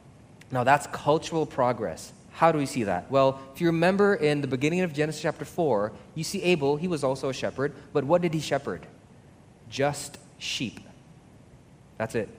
Now, 0.51 0.63
that's 0.63 0.87
cultural 0.87 1.45
progress. 1.45 2.13
How 2.31 2.51
do 2.51 2.57
we 2.57 2.65
see 2.65 2.83
that? 2.83 3.09
Well, 3.09 3.39
if 3.53 3.61
you 3.61 3.67
remember 3.67 4.15
in 4.15 4.41
the 4.41 4.47
beginning 4.47 4.81
of 4.81 4.93
Genesis 4.93 5.21
chapter 5.21 5.45
4, 5.45 5.93
you 6.15 6.23
see 6.23 6.41
Abel, 6.43 6.75
he 6.75 6.87
was 6.87 7.03
also 7.03 7.29
a 7.29 7.33
shepherd, 7.33 7.73
but 7.93 8.03
what 8.03 8.21
did 8.21 8.33
he 8.33 8.41
shepherd? 8.41 8.85
Just 9.69 10.17
sheep. 10.37 10.81
That's 11.97 12.13
it. 12.13 12.29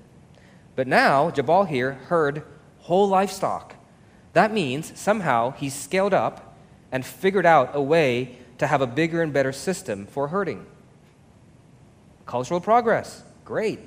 But 0.77 0.87
now, 0.87 1.31
Jabal 1.31 1.65
here 1.65 1.95
herd 2.09 2.45
whole 2.81 3.09
livestock. 3.09 3.75
That 4.35 4.53
means 4.53 4.93
somehow 4.99 5.53
he's 5.53 5.75
scaled 5.75 6.15
up 6.15 6.57
and 6.93 7.05
figured 7.05 7.47
out 7.47 7.71
a 7.75 7.83
way 7.83 8.39
to 8.59 8.67
have 8.67 8.81
a 8.81 8.87
bigger 8.87 9.23
and 9.23 9.33
better 9.33 9.53
system 9.53 10.07
for 10.07 10.29
herding. 10.29 10.65
Cultural 12.27 12.61
progress. 12.61 13.25
Great. 13.45 13.81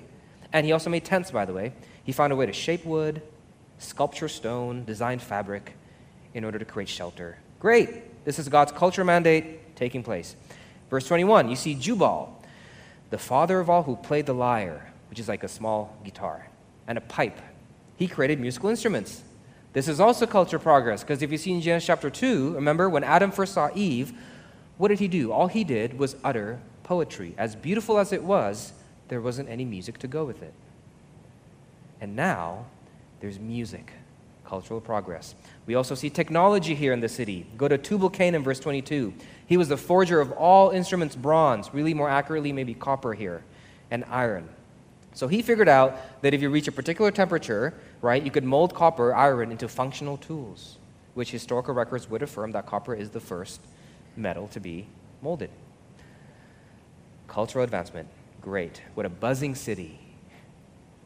And 0.51 0.65
he 0.65 0.71
also 0.71 0.89
made 0.89 1.05
tents, 1.05 1.31
by 1.31 1.45
the 1.45 1.53
way. 1.53 1.73
He 2.03 2.11
found 2.11 2.33
a 2.33 2.35
way 2.35 2.45
to 2.45 2.53
shape 2.53 2.83
wood, 2.85 3.21
sculpture 3.77 4.27
stone, 4.27 4.83
design 4.83 5.19
fabric 5.19 5.75
in 6.33 6.43
order 6.43 6.59
to 6.59 6.65
create 6.65 6.89
shelter. 6.89 7.37
Great. 7.59 8.25
This 8.25 8.39
is 8.39 8.49
God's 8.49 8.71
culture 8.71 9.05
mandate 9.05 9.75
taking 9.75 10.03
place. 10.03 10.35
Verse 10.89 11.07
21, 11.07 11.49
you 11.49 11.55
see 11.55 11.75
Jubal, 11.75 12.41
the 13.11 13.17
father 13.17 13.59
of 13.59 13.69
all 13.69 13.83
who 13.83 13.95
played 13.95 14.25
the 14.25 14.33
lyre, 14.33 14.91
which 15.09 15.19
is 15.19 15.27
like 15.27 15.43
a 15.43 15.47
small 15.47 15.95
guitar, 16.03 16.48
and 16.89 16.97
a 16.97 17.01
pipe. 17.01 17.39
He 17.95 18.07
created 18.07 18.41
musical 18.41 18.69
instruments. 18.69 19.23
This 19.71 19.87
is 19.87 19.99
also 19.99 20.25
culture 20.25 20.59
progress, 20.59 21.03
because 21.03 21.21
if 21.21 21.31
you 21.31 21.37
see 21.37 21.51
in 21.51 21.61
Genesis 21.61 21.85
chapter 21.85 22.09
2, 22.09 22.55
remember 22.55 22.89
when 22.89 23.03
Adam 23.03 23.31
first 23.31 23.53
saw 23.53 23.69
Eve, 23.75 24.11
what 24.77 24.87
did 24.87 24.99
he 24.99 25.07
do? 25.07 25.31
All 25.31 25.47
he 25.47 25.63
did 25.63 25.97
was 25.99 26.15
utter 26.23 26.59
poetry. 26.83 27.35
As 27.37 27.55
beautiful 27.55 27.99
as 27.99 28.11
it 28.11 28.23
was, 28.23 28.73
there 29.09 29.21
wasn't 29.21 29.47
any 29.47 29.63
music 29.63 29.99
to 29.99 30.07
go 30.07 30.25
with 30.25 30.41
it. 30.41 30.53
And 32.01 32.15
now, 32.15 32.65
there's 33.19 33.39
music, 33.39 33.91
cultural 34.43 34.81
progress. 34.81 35.35
We 35.67 35.75
also 35.75 35.93
see 35.93 36.09
technology 36.09 36.73
here 36.73 36.93
in 36.93 37.01
the 37.01 37.09
city. 37.09 37.45
Go 37.57 37.67
to 37.67 37.77
Tubal 37.77 38.09
Cain 38.09 38.33
in 38.33 38.41
verse 38.41 38.59
22. 38.59 39.13
He 39.45 39.57
was 39.57 39.67
the 39.67 39.77
forger 39.77 40.19
of 40.19 40.31
all 40.31 40.71
instruments 40.71 41.15
bronze, 41.15 41.71
really 41.71 41.93
more 41.93 42.09
accurately, 42.09 42.51
maybe 42.51 42.73
copper 42.73 43.13
here, 43.13 43.43
and 43.91 44.03
iron. 44.09 44.49
So 45.13 45.27
he 45.27 45.41
figured 45.41 45.69
out 45.69 46.21
that 46.21 46.33
if 46.33 46.41
you 46.41 46.49
reach 46.49 46.67
a 46.67 46.71
particular 46.71 47.11
temperature, 47.11 47.73
right, 48.01 48.23
you 48.23 48.31
could 48.31 48.43
mold 48.43 48.73
copper, 48.73 49.13
iron 49.13 49.51
into 49.51 49.67
functional 49.67 50.17
tools, 50.17 50.77
which 51.13 51.31
historical 51.31 51.73
records 51.73 52.09
would 52.09 52.21
affirm 52.21 52.51
that 52.51 52.65
copper 52.65 52.93
is 52.93 53.09
the 53.09 53.19
first 53.19 53.61
metal 54.15 54.47
to 54.49 54.59
be 54.59 54.87
molded. 55.21 55.49
Cultural 57.27 57.63
advancement, 57.63 58.07
great. 58.41 58.81
What 58.93 59.05
a 59.05 59.09
buzzing 59.09 59.55
city, 59.55 59.99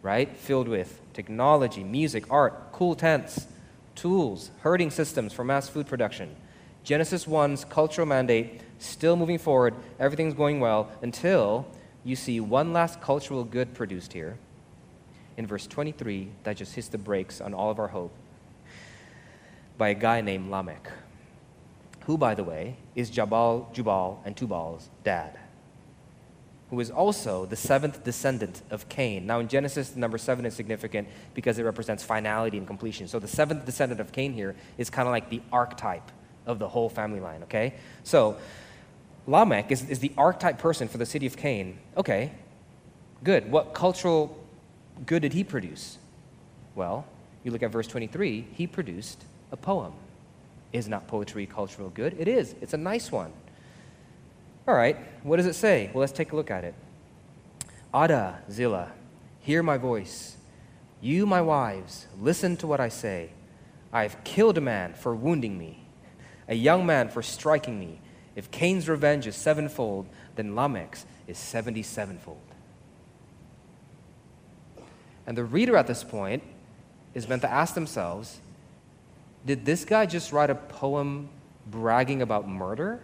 right? 0.01 0.35
Filled 0.37 0.67
with 0.67 1.01
technology, 1.13 1.83
music, 1.83 2.25
art, 2.29 2.71
cool 2.71 2.95
tents, 2.95 3.47
tools, 3.95 4.51
herding 4.61 4.91
systems 4.91 5.33
for 5.33 5.43
mass 5.43 5.69
food 5.69 5.87
production. 5.87 6.35
Genesis 6.83 7.25
1's 7.25 7.65
cultural 7.65 8.05
mandate 8.05 8.61
still 8.79 9.15
moving 9.15 9.37
forward, 9.37 9.73
everything's 9.99 10.33
going 10.33 10.59
well 10.59 10.89
until 11.01 11.65
you 12.03 12.15
see 12.15 12.39
one 12.39 12.73
last 12.73 13.01
cultural 13.01 13.43
good 13.43 13.73
produced 13.73 14.13
here 14.13 14.37
in 15.37 15.47
verse 15.47 15.67
23 15.67 16.29
that 16.43 16.57
just 16.57 16.75
hits 16.75 16.87
the 16.87 16.97
brakes 16.97 17.41
on 17.41 17.53
all 17.53 17.71
of 17.71 17.79
our 17.79 17.87
hope 17.87 18.13
by 19.77 19.89
a 19.89 19.93
guy 19.93 20.21
named 20.21 20.51
Lamech, 20.51 20.91
who, 22.05 22.17
by 22.17 22.35
the 22.35 22.43
way, 22.43 22.77
is 22.95 23.09
Jabal, 23.09 23.69
Jubal, 23.73 24.21
and 24.25 24.37
Tubal's 24.37 24.89
dad 25.03 25.39
who 26.73 26.79
is 26.79 26.89
also 26.89 27.45
the 27.45 27.55
seventh 27.55 28.03
descendant 28.03 28.63
of 28.71 28.89
Cain. 28.89 29.27
Now, 29.27 29.39
in 29.39 29.47
Genesis, 29.47 29.91
the 29.91 29.99
number 29.99 30.17
seven 30.17 30.43
is 30.43 30.55
significant 30.55 31.07
because 31.35 31.59
it 31.59 31.63
represents 31.63 32.03
finality 32.03 32.57
and 32.57 32.65
completion. 32.65 33.07
So, 33.07 33.19
the 33.19 33.27
seventh 33.27 33.63
descendant 33.63 34.01
of 34.01 34.11
Cain 34.11 34.33
here 34.33 34.55
is 34.79 34.89
kind 34.89 35.07
of 35.07 35.11
like 35.11 35.29
the 35.29 35.43
archetype 35.51 36.11
of 36.47 36.57
the 36.57 36.67
whole 36.67 36.89
family 36.89 37.19
line, 37.19 37.43
okay? 37.43 37.75
So, 38.03 38.37
Lamech 39.25 39.71
is, 39.71 39.89
is 39.89 39.99
the 39.99 40.11
archetype 40.17 40.57
person 40.57 40.87
for 40.87 40.97
the 40.97 41.05
city 41.05 41.25
of 41.25 41.37
Cain. 41.37 41.77
Okay, 41.95 42.31
good. 43.23 43.49
What 43.51 43.73
cultural 43.73 44.37
good 45.05 45.21
did 45.21 45.33
he 45.33 45.43
produce? 45.43 45.97
Well, 46.75 47.05
you 47.43 47.51
look 47.51 47.63
at 47.63 47.71
verse 47.71 47.87
23, 47.87 48.47
he 48.53 48.67
produced 48.67 49.23
a 49.51 49.57
poem. 49.57 49.93
Is 50.71 50.87
not 50.87 51.07
poetry 51.07 51.45
cultural 51.45 51.89
good? 51.89 52.15
It 52.19 52.27
is. 52.27 52.55
It's 52.61 52.73
a 52.73 52.77
nice 52.77 53.11
one. 53.11 53.31
All 54.67 54.73
right, 54.73 54.97
what 55.23 55.37
does 55.37 55.45
it 55.45 55.53
say? 55.53 55.89
Well, 55.93 55.99
let's 55.99 56.13
take 56.13 56.31
a 56.31 56.35
look 56.35 56.49
at 56.49 56.63
it. 56.63 56.73
Ada, 57.93 58.39
Zillah, 58.49 58.91
hear 59.41 59.61
my 59.61 59.77
voice. 59.77 60.37
You, 61.01 61.25
my 61.25 61.41
wives, 61.41 62.07
listen 62.19 62.57
to 62.57 62.67
what 62.67 62.79
I 62.79 62.89
say. 62.89 63.29
I 63.91 64.03
have 64.03 64.23
killed 64.23 64.57
a 64.57 64.61
man 64.61 64.93
for 64.93 65.13
wounding 65.13 65.57
me, 65.57 65.85
a 66.47 66.55
young 66.55 66.85
man 66.85 67.09
for 67.09 67.21
striking 67.21 67.79
me. 67.79 67.99
If 68.35 68.51
Cain's 68.51 68.89
revenge 68.89 69.27
is 69.27 69.35
sevenfold, 69.35 70.07
then 70.35 70.55
Lamech's 70.55 71.05
is 71.27 71.37
seventy 71.37 71.83
sevenfold. 71.83 72.41
And 75.25 75.37
the 75.37 75.43
reader 75.43 75.77
at 75.77 75.87
this 75.87 76.03
point 76.03 76.43
is 77.13 77.27
meant 77.27 77.41
to 77.43 77.51
ask 77.51 77.75
themselves 77.75 78.39
did 79.45 79.65
this 79.65 79.83
guy 79.83 80.05
just 80.05 80.31
write 80.31 80.49
a 80.49 80.55
poem 80.55 81.29
bragging 81.67 82.21
about 82.21 82.47
murder? 82.47 83.01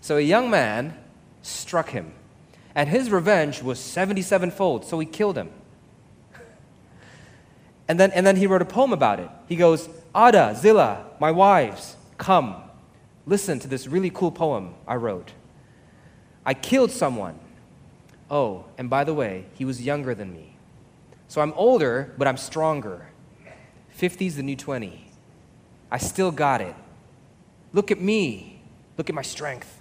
So 0.00 0.16
a 0.16 0.20
young 0.20 0.50
man 0.50 0.96
struck 1.42 1.90
him, 1.90 2.12
and 2.74 2.88
his 2.88 3.10
revenge 3.10 3.62
was 3.62 3.78
77 3.78 4.50
fold, 4.50 4.84
so 4.84 4.98
he 4.98 5.06
killed 5.06 5.36
him. 5.36 5.50
And 7.88 8.00
then, 8.00 8.10
and 8.10 8.26
then 8.26 8.36
he 8.36 8.48
wrote 8.48 8.62
a 8.62 8.66
poem 8.66 8.92
about 8.92 9.20
it. 9.20 9.30
He 9.48 9.54
goes, 9.54 9.88
Ada, 10.16 10.56
Zillah, 10.56 11.04
my 11.20 11.30
wives, 11.30 11.96
come, 12.18 12.56
listen 13.26 13.58
to 13.58 13.68
this 13.68 13.86
really 13.86 14.10
cool 14.10 14.30
poem 14.30 14.74
I 14.86 14.94
wrote. 14.96 15.32
I 16.44 16.54
killed 16.54 16.90
someone. 16.90 17.38
Oh, 18.30 18.64
and 18.78 18.88
by 18.88 19.04
the 19.04 19.14
way, 19.14 19.46
he 19.54 19.64
was 19.64 19.82
younger 19.82 20.14
than 20.14 20.32
me. 20.32 20.56
So 21.28 21.40
I'm 21.40 21.52
older, 21.54 22.14
but 22.16 22.28
I'm 22.28 22.36
stronger. 22.36 23.08
50's 23.98 24.36
the 24.36 24.42
new 24.42 24.56
20. 24.56 25.06
I 25.90 25.98
still 25.98 26.30
got 26.30 26.60
it. 26.60 26.74
Look 27.72 27.90
at 27.90 28.00
me. 28.00 28.62
Look 28.96 29.08
at 29.08 29.14
my 29.14 29.22
strength. 29.22 29.80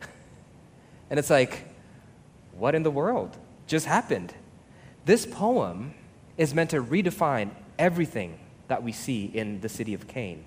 And 1.10 1.18
it's 1.18 1.28
like, 1.28 1.68
what 2.56 2.74
in 2.74 2.84
the 2.84 2.90
world 2.90 3.36
just 3.66 3.84
happened? 3.84 4.32
This 5.04 5.26
poem 5.26 5.92
is 6.38 6.54
meant 6.54 6.70
to 6.70 6.82
redefine 6.82 7.50
everything 7.78 8.38
that 8.68 8.82
we 8.82 8.92
see 8.92 9.26
in 9.26 9.60
the 9.60 9.68
city 9.68 9.92
of 9.92 10.08
Cain. 10.08 10.44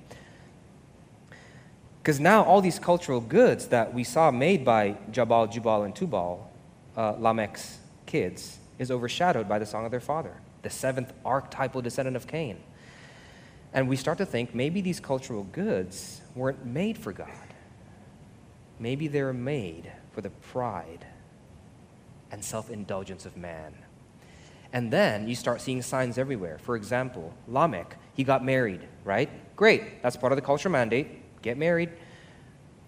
Because 2.05 2.19
now 2.19 2.43
all 2.43 2.61
these 2.61 2.77
cultural 2.77 3.19
goods 3.19 3.69
that 3.69 3.91
we 3.91 4.03
saw 4.03 4.29
made 4.29 4.63
by 4.63 4.95
Jabal, 5.09 5.47
Jubal, 5.47 5.81
and 5.81 5.95
Tubal, 5.95 6.47
uh, 6.95 7.13
Lamech's 7.13 7.79
kids, 8.05 8.59
is 8.77 8.91
overshadowed 8.91 9.49
by 9.49 9.57
the 9.57 9.65
song 9.65 9.85
of 9.85 9.89
their 9.89 9.99
father, 9.99 10.35
the 10.61 10.69
seventh 10.69 11.11
archetypal 11.25 11.81
descendant 11.81 12.15
of 12.15 12.27
Cain. 12.27 12.59
And 13.73 13.89
we 13.89 13.95
start 13.95 14.19
to 14.19 14.25
think 14.27 14.53
maybe 14.53 14.81
these 14.81 14.99
cultural 14.99 15.45
goods 15.45 16.21
weren't 16.35 16.63
made 16.63 16.95
for 16.95 17.11
God. 17.11 17.27
Maybe 18.77 19.07
they're 19.07 19.33
made 19.33 19.91
for 20.11 20.21
the 20.21 20.29
pride 20.29 21.07
and 22.29 22.45
self 22.45 22.69
indulgence 22.69 23.25
of 23.25 23.35
man. 23.35 23.73
And 24.71 24.93
then 24.93 25.27
you 25.27 25.33
start 25.33 25.59
seeing 25.59 25.81
signs 25.81 26.19
everywhere. 26.19 26.59
For 26.59 26.75
example, 26.75 27.33
Lamech, 27.47 27.97
he 28.13 28.23
got 28.23 28.45
married, 28.45 28.81
right? 29.03 29.27
Great, 29.55 30.03
that's 30.03 30.15
part 30.15 30.31
of 30.31 30.35
the 30.35 30.43
culture 30.43 30.69
mandate. 30.69 31.24
Get 31.45 31.59
married. 31.59 31.91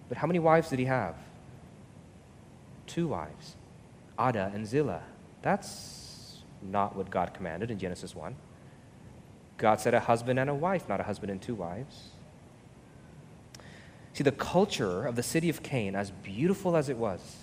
But 0.08 0.18
how 0.18 0.26
many 0.26 0.40
wives 0.40 0.68
did 0.68 0.80
he 0.80 0.86
have? 0.86 1.14
Two 2.88 3.06
wives, 3.06 3.54
Ada 4.18 4.50
and 4.52 4.66
Zillah. 4.66 5.02
That's 5.42 6.38
not 6.60 6.96
what 6.96 7.08
God 7.08 7.32
commanded 7.34 7.70
in 7.70 7.78
Genesis 7.78 8.16
1. 8.16 8.34
God 9.58 9.80
said 9.80 9.94
a 9.94 10.00
husband 10.00 10.40
and 10.40 10.50
a 10.50 10.54
wife, 10.56 10.88
not 10.88 10.98
a 10.98 11.04
husband 11.04 11.30
and 11.30 11.40
two 11.40 11.54
wives. 11.54 12.08
See, 14.12 14.24
the 14.24 14.32
culture 14.32 15.06
of 15.06 15.14
the 15.14 15.22
city 15.22 15.48
of 15.48 15.62
Cain, 15.62 15.94
as 15.94 16.10
beautiful 16.10 16.76
as 16.76 16.88
it 16.88 16.96
was, 16.96 17.36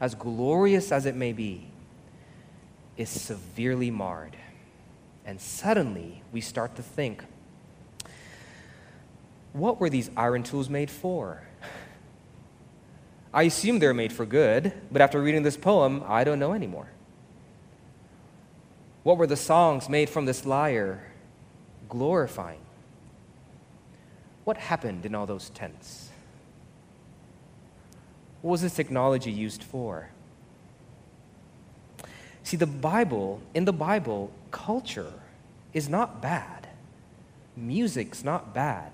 as 0.00 0.14
glorious 0.14 0.92
as 0.92 1.04
it 1.04 1.16
may 1.16 1.32
be, 1.32 1.66
is 2.96 3.08
severely 3.08 3.90
marred. 3.90 4.36
And 5.26 5.40
suddenly 5.40 6.22
we 6.30 6.40
start 6.40 6.76
to 6.76 6.82
think 6.82 7.24
what 9.54 9.80
were 9.80 9.88
these 9.88 10.10
iron 10.16 10.42
tools 10.42 10.68
made 10.68 10.90
for? 10.90 11.42
I 13.32 13.44
assume 13.44 13.78
they're 13.78 13.94
made 13.94 14.12
for 14.12 14.26
good, 14.26 14.72
but 14.92 15.00
after 15.00 15.22
reading 15.22 15.44
this 15.44 15.56
poem, 15.56 16.02
I 16.06 16.24
don't 16.24 16.38
know 16.40 16.52
anymore. 16.52 16.88
What 19.04 19.16
were 19.16 19.28
the 19.28 19.36
songs 19.36 19.88
made 19.88 20.10
from 20.10 20.26
this 20.26 20.44
lyre 20.44 21.06
glorifying? 21.88 22.60
What 24.42 24.56
happened 24.56 25.06
in 25.06 25.14
all 25.14 25.24
those 25.24 25.50
tents? 25.50 26.10
What 28.42 28.52
was 28.52 28.62
this 28.62 28.74
technology 28.74 29.30
used 29.30 29.62
for? 29.62 30.10
See, 32.42 32.56
the 32.56 32.66
Bible, 32.66 33.40
in 33.54 33.64
the 33.64 33.72
Bible, 33.72 34.32
culture 34.50 35.12
is 35.72 35.88
not 35.88 36.20
bad. 36.20 36.68
Music's 37.56 38.24
not 38.24 38.52
bad. 38.52 38.93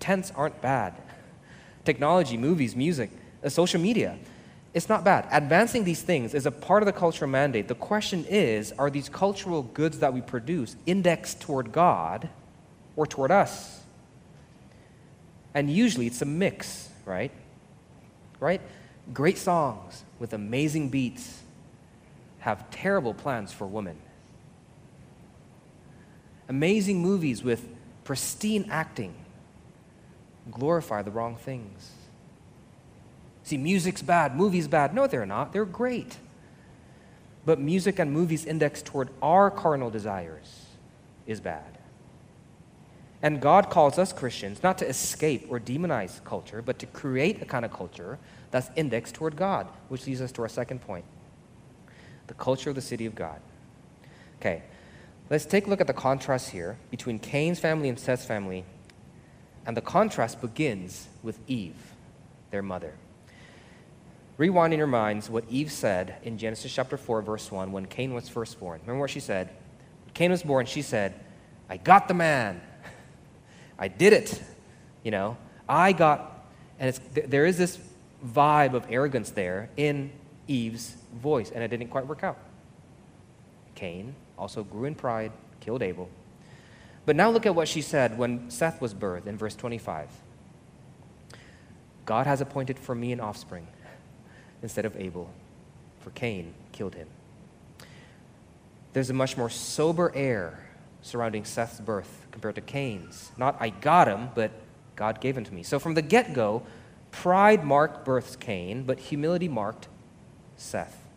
Tents 0.00 0.32
aren't 0.34 0.60
bad. 0.60 0.94
Technology, 1.84 2.36
movies, 2.36 2.76
music, 2.76 3.10
uh, 3.42 3.48
social 3.48 3.80
media. 3.80 4.18
it's 4.74 4.88
not 4.88 5.02
bad. 5.02 5.26
Advancing 5.32 5.82
these 5.84 6.02
things 6.02 6.34
is 6.34 6.44
a 6.44 6.50
part 6.50 6.82
of 6.82 6.86
the 6.86 6.92
cultural 6.92 7.30
mandate. 7.30 7.68
The 7.68 7.74
question 7.74 8.24
is 8.28 8.72
are 8.72 8.90
these 8.90 9.08
cultural 9.08 9.62
goods 9.62 9.98
that 10.00 10.12
we 10.12 10.20
produce 10.20 10.76
indexed 10.86 11.40
toward 11.40 11.72
God 11.72 12.28
or 12.94 13.06
toward 13.06 13.30
us? 13.30 13.80
And 15.54 15.70
usually 15.70 16.06
it's 16.06 16.22
a 16.22 16.26
mix, 16.26 16.90
right? 17.06 17.32
Right? 18.38 18.60
Great 19.12 19.38
songs 19.38 20.04
with 20.18 20.34
amazing 20.34 20.90
beats 20.90 21.42
have 22.40 22.70
terrible 22.70 23.14
plans 23.14 23.52
for 23.52 23.66
women. 23.66 23.96
Amazing 26.48 27.00
movies 27.00 27.42
with 27.42 27.66
pristine 28.04 28.68
acting 28.70 29.14
glorify 30.50 31.02
the 31.02 31.10
wrong 31.10 31.36
things. 31.36 31.92
See, 33.42 33.56
music's 33.56 34.02
bad, 34.02 34.36
movies 34.36 34.68
bad. 34.68 34.94
No, 34.94 35.06
they're 35.06 35.26
not. 35.26 35.52
They're 35.52 35.64
great. 35.64 36.18
But 37.46 37.58
music 37.58 37.98
and 37.98 38.12
movies 38.12 38.44
indexed 38.44 38.84
toward 38.84 39.08
our 39.22 39.50
carnal 39.50 39.90
desires 39.90 40.66
is 41.26 41.40
bad. 41.40 41.78
And 43.22 43.40
God 43.40 43.70
calls 43.70 43.98
us 43.98 44.12
Christians 44.12 44.62
not 44.62 44.78
to 44.78 44.88
escape 44.88 45.46
or 45.48 45.58
demonize 45.58 46.22
culture, 46.24 46.62
but 46.62 46.78
to 46.78 46.86
create 46.86 47.42
a 47.42 47.44
kind 47.44 47.64
of 47.64 47.72
culture 47.72 48.18
that's 48.50 48.70
indexed 48.76 49.14
toward 49.14 49.36
God, 49.36 49.66
which 49.88 50.06
leads 50.06 50.20
us 50.20 50.30
to 50.32 50.42
our 50.42 50.48
second 50.48 50.80
point 50.80 51.04
the 52.28 52.34
culture 52.34 52.68
of 52.68 52.76
the 52.76 52.82
city 52.82 53.06
of 53.06 53.14
God. 53.14 53.40
Okay, 54.38 54.62
let's 55.30 55.46
take 55.46 55.66
a 55.66 55.70
look 55.70 55.80
at 55.80 55.86
the 55.86 55.94
contrast 55.94 56.50
here 56.50 56.76
between 56.90 57.18
Cain's 57.18 57.58
family 57.58 57.88
and 57.88 57.98
Seth's 57.98 58.26
family. 58.26 58.66
And 59.68 59.76
the 59.76 59.82
contrast 59.82 60.40
begins 60.40 61.08
with 61.22 61.38
Eve, 61.46 61.76
their 62.50 62.62
mother. 62.62 62.94
Rewind 64.38 64.72
in 64.72 64.78
your 64.78 64.86
minds 64.86 65.28
what 65.28 65.44
Eve 65.50 65.70
said 65.70 66.16
in 66.22 66.38
Genesis 66.38 66.72
chapter 66.74 66.96
4, 66.96 67.20
verse 67.20 67.52
1, 67.52 67.70
when 67.70 67.84
Cain 67.84 68.14
was 68.14 68.30
first 68.30 68.58
born. 68.58 68.80
Remember 68.80 69.00
what 69.00 69.10
she 69.10 69.20
said? 69.20 69.48
When 70.06 70.14
Cain 70.14 70.30
was 70.30 70.42
born, 70.42 70.64
she 70.64 70.80
said, 70.80 71.12
I 71.68 71.76
got 71.76 72.08
the 72.08 72.14
man. 72.14 72.62
I 73.78 73.88
did 73.88 74.14
it. 74.14 74.42
You 75.02 75.10
know, 75.10 75.36
I 75.68 75.92
got, 75.92 76.46
and 76.78 76.98
there 77.12 77.44
is 77.44 77.58
this 77.58 77.78
vibe 78.26 78.72
of 78.72 78.86
arrogance 78.88 79.30
there 79.30 79.68
in 79.76 80.10
Eve's 80.46 80.96
voice, 81.20 81.50
and 81.50 81.62
it 81.62 81.68
didn't 81.68 81.88
quite 81.88 82.06
work 82.06 82.24
out. 82.24 82.38
Cain 83.74 84.14
also 84.38 84.64
grew 84.64 84.86
in 84.86 84.94
pride, 84.94 85.32
killed 85.60 85.82
Abel. 85.82 86.08
But 87.08 87.16
now 87.16 87.30
look 87.30 87.46
at 87.46 87.54
what 87.54 87.68
she 87.68 87.80
said 87.80 88.18
when 88.18 88.50
Seth 88.50 88.82
was 88.82 88.92
birthed 88.92 89.26
in 89.26 89.38
verse 89.38 89.56
25. 89.56 90.10
God 92.04 92.26
has 92.26 92.42
appointed 92.42 92.78
for 92.78 92.94
me 92.94 93.12
an 93.12 93.18
offspring 93.18 93.66
instead 94.62 94.84
of 94.84 94.94
Abel, 94.94 95.30
for 96.00 96.10
Cain 96.10 96.52
killed 96.70 96.94
him. 96.94 97.08
There's 98.92 99.08
a 99.08 99.14
much 99.14 99.38
more 99.38 99.48
sober 99.48 100.12
air 100.14 100.68
surrounding 101.00 101.46
Seth's 101.46 101.80
birth 101.80 102.26
compared 102.30 102.56
to 102.56 102.60
Cain's. 102.60 103.32
Not 103.38 103.56
I 103.58 103.70
got 103.70 104.06
him, 104.06 104.28
but 104.34 104.50
God 104.94 105.22
gave 105.22 105.34
him 105.34 105.44
to 105.44 105.54
me. 105.54 105.62
So 105.62 105.78
from 105.78 105.94
the 105.94 106.02
get 106.02 106.34
go, 106.34 106.62
pride 107.10 107.64
marked 107.64 108.04
birth's 108.04 108.36
Cain, 108.36 108.82
but 108.82 108.98
humility 108.98 109.48
marked 109.48 109.88
Seth. 110.58 111.07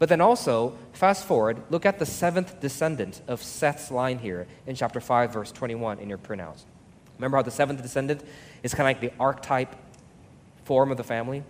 But 0.00 0.08
then 0.08 0.22
also, 0.22 0.78
fast 0.94 1.26
forward, 1.26 1.62
look 1.68 1.84
at 1.84 1.98
the 1.98 2.06
seventh 2.06 2.58
descendant 2.58 3.20
of 3.28 3.42
Seth's 3.42 3.90
line 3.90 4.18
here 4.18 4.46
in 4.66 4.74
chapter 4.74 4.98
5, 4.98 5.30
verse 5.30 5.52
21 5.52 5.98
in 5.98 6.08
your 6.08 6.16
printouts. 6.16 6.62
Remember 7.18 7.36
how 7.36 7.42
the 7.42 7.50
seventh 7.50 7.82
descendant 7.82 8.22
is 8.62 8.72
kind 8.72 8.88
of 8.88 9.02
like 9.02 9.12
the 9.12 9.22
archetype 9.22 9.76
form 10.64 10.90
of 10.90 10.96
the 10.96 11.04
family? 11.04 11.44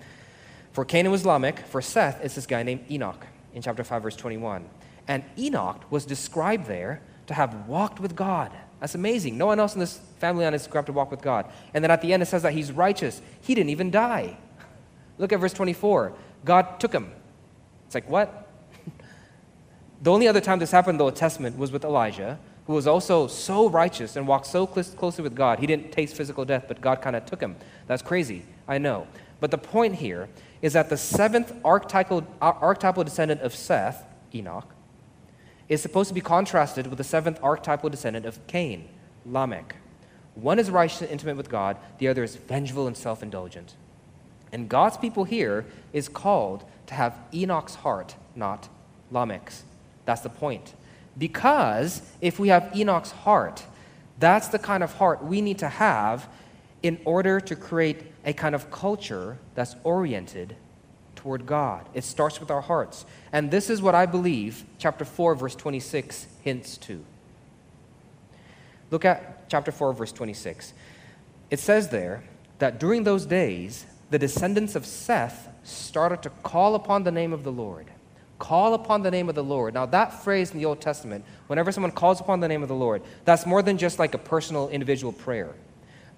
For 0.72 0.84
Canaan 0.84 1.12
was 1.12 1.24
Lamech, 1.24 1.64
for 1.68 1.80
Seth 1.80 2.24
is 2.24 2.34
this 2.34 2.44
guy 2.44 2.64
named 2.64 2.90
Enoch 2.90 3.24
in 3.54 3.62
chapter 3.62 3.84
5, 3.84 4.02
verse 4.02 4.16
21. 4.16 4.68
And 5.06 5.22
Enoch 5.38 5.84
was 5.88 6.04
described 6.04 6.66
there 6.66 7.02
to 7.28 7.34
have 7.34 7.68
walked 7.68 8.00
with 8.00 8.16
God. 8.16 8.50
That's 8.80 8.96
amazing. 8.96 9.38
No 9.38 9.46
one 9.46 9.60
else 9.60 9.74
in 9.74 9.80
this 9.80 10.00
family 10.18 10.44
line 10.44 10.54
is 10.54 10.62
described 10.62 10.86
to 10.86 10.92
walk 10.92 11.12
with 11.12 11.22
God. 11.22 11.46
And 11.72 11.84
then 11.84 11.92
at 11.92 12.02
the 12.02 12.12
end 12.12 12.20
it 12.20 12.26
says 12.26 12.42
that 12.42 12.52
he's 12.52 12.72
righteous. 12.72 13.22
He 13.42 13.54
didn't 13.54 13.70
even 13.70 13.92
die. 13.92 14.38
Look 15.18 15.32
at 15.32 15.38
verse 15.38 15.52
24. 15.52 16.14
God 16.44 16.80
took 16.80 16.92
him. 16.92 17.12
It's 17.90 17.94
like, 17.96 18.08
what? 18.08 18.46
the 20.02 20.12
only 20.12 20.28
other 20.28 20.40
time 20.40 20.60
this 20.60 20.70
happened 20.70 21.00
in 21.00 21.04
the 21.04 21.10
Testament 21.10 21.58
was 21.58 21.72
with 21.72 21.82
Elijah, 21.82 22.38
who 22.68 22.74
was 22.74 22.86
also 22.86 23.26
so 23.26 23.68
righteous 23.68 24.14
and 24.14 24.28
walked 24.28 24.46
so 24.46 24.64
close, 24.64 24.94
closely 24.94 25.24
with 25.24 25.34
God. 25.34 25.58
He 25.58 25.66
didn't 25.66 25.90
taste 25.90 26.14
physical 26.14 26.44
death, 26.44 26.66
but 26.68 26.80
God 26.80 27.02
kind 27.02 27.16
of 27.16 27.26
took 27.26 27.40
him. 27.40 27.56
That's 27.88 28.00
crazy. 28.00 28.44
I 28.68 28.78
know. 28.78 29.08
But 29.40 29.50
the 29.50 29.58
point 29.58 29.96
here 29.96 30.28
is 30.62 30.74
that 30.74 30.88
the 30.88 30.96
seventh 30.96 31.52
archetypal, 31.64 32.24
archetypal 32.40 33.02
descendant 33.02 33.40
of 33.40 33.52
Seth, 33.52 34.04
Enoch, 34.32 34.72
is 35.68 35.82
supposed 35.82 36.10
to 36.10 36.14
be 36.14 36.20
contrasted 36.20 36.86
with 36.86 36.98
the 36.98 37.02
seventh 37.02 37.40
archetypal 37.42 37.90
descendant 37.90 38.24
of 38.24 38.46
Cain, 38.46 38.88
Lamech. 39.26 39.74
One 40.36 40.60
is 40.60 40.70
righteous 40.70 41.00
and 41.02 41.10
intimate 41.10 41.36
with 41.36 41.50
God, 41.50 41.76
the 41.98 42.06
other 42.06 42.22
is 42.22 42.36
vengeful 42.36 42.86
and 42.86 42.96
self 42.96 43.20
indulgent. 43.20 43.74
And 44.52 44.68
God's 44.68 44.96
people 44.96 45.24
here 45.24 45.66
is 45.92 46.08
called 46.08 46.64
to 46.90 46.94
have 46.94 47.16
Enoch's 47.32 47.76
heart, 47.76 48.16
not 48.34 48.68
Lamech's. 49.12 49.62
That's 50.06 50.22
the 50.22 50.28
point. 50.28 50.74
Because 51.16 52.02
if 52.20 52.40
we 52.40 52.48
have 52.48 52.74
Enoch's 52.74 53.12
heart, 53.12 53.64
that's 54.18 54.48
the 54.48 54.58
kind 54.58 54.82
of 54.82 54.94
heart 54.94 55.22
we 55.22 55.40
need 55.40 55.58
to 55.58 55.68
have 55.68 56.28
in 56.82 56.98
order 57.04 57.38
to 57.40 57.54
create 57.54 58.02
a 58.24 58.32
kind 58.32 58.56
of 58.56 58.72
culture 58.72 59.38
that's 59.54 59.76
oriented 59.84 60.56
toward 61.14 61.46
God. 61.46 61.88
It 61.94 62.02
starts 62.02 62.40
with 62.40 62.50
our 62.50 62.60
hearts. 62.60 63.04
And 63.32 63.52
this 63.52 63.70
is 63.70 63.80
what 63.80 63.94
I 63.94 64.06
believe 64.06 64.64
chapter 64.78 65.04
4, 65.04 65.36
verse 65.36 65.54
26 65.54 66.26
hints 66.42 66.76
to. 66.78 67.04
Look 68.90 69.04
at 69.04 69.48
chapter 69.48 69.70
4, 69.70 69.92
verse 69.92 70.10
26. 70.10 70.72
It 71.52 71.60
says 71.60 71.90
there 71.90 72.24
that 72.58 72.80
during 72.80 73.04
those 73.04 73.26
days, 73.26 73.86
the 74.10 74.18
descendants 74.18 74.74
of 74.74 74.84
Seth 74.84 75.48
started 75.62 76.22
to 76.22 76.30
call 76.30 76.74
upon 76.74 77.04
the 77.04 77.12
name 77.12 77.32
of 77.32 77.44
the 77.44 77.52
Lord. 77.52 77.86
Call 78.38 78.74
upon 78.74 79.02
the 79.02 79.10
name 79.10 79.28
of 79.28 79.34
the 79.34 79.44
Lord. 79.44 79.74
Now, 79.74 79.86
that 79.86 80.24
phrase 80.24 80.50
in 80.50 80.58
the 80.58 80.64
Old 80.64 80.80
Testament, 80.80 81.24
whenever 81.46 81.70
someone 81.70 81.92
calls 81.92 82.20
upon 82.20 82.40
the 82.40 82.48
name 82.48 82.62
of 82.62 82.68
the 82.68 82.74
Lord, 82.74 83.02
that's 83.24 83.46
more 83.46 83.62
than 83.62 83.78
just 83.78 83.98
like 83.98 84.14
a 84.14 84.18
personal 84.18 84.68
individual 84.70 85.12
prayer. 85.12 85.54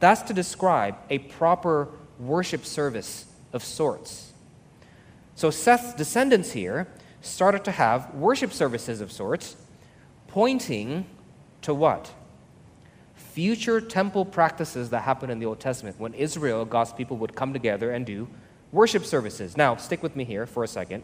That's 0.01 0.23
to 0.23 0.33
describe 0.33 0.97
a 1.11 1.19
proper 1.19 1.89
worship 2.19 2.65
service 2.65 3.27
of 3.53 3.63
sorts. 3.63 4.33
So 5.35 5.51
Seth's 5.51 5.95
descendants 5.95 6.53
here 6.53 6.87
started 7.21 7.65
to 7.65 7.73
have 7.73 8.15
worship 8.15 8.53
services 8.53 9.01
of 9.01 9.13
sorts, 9.13 9.57
pointing 10.29 11.07
to 11.63 11.75
what? 11.75 12.13
Future 13.33 13.81
temple 13.81 14.25
practices 14.25 14.91
that 14.91 15.03
happened 15.03 15.33
in 15.33 15.39
the 15.39 15.47
Old 15.47 15.61
Testament 15.61 15.99
when 15.99 16.15
Israel, 16.15 16.65
God's 16.65 16.93
people, 16.93 17.17
would 17.19 17.35
come 17.35 17.53
together 17.53 17.91
and 17.91 18.05
do 18.05 18.29
worship 18.73 19.05
services. 19.05 19.57
Now, 19.57 19.77
stick 19.77 20.03
with 20.03 20.17
me 20.17 20.25
here 20.25 20.47
for 20.47 20.65
a 20.65 20.69
second. 20.69 21.03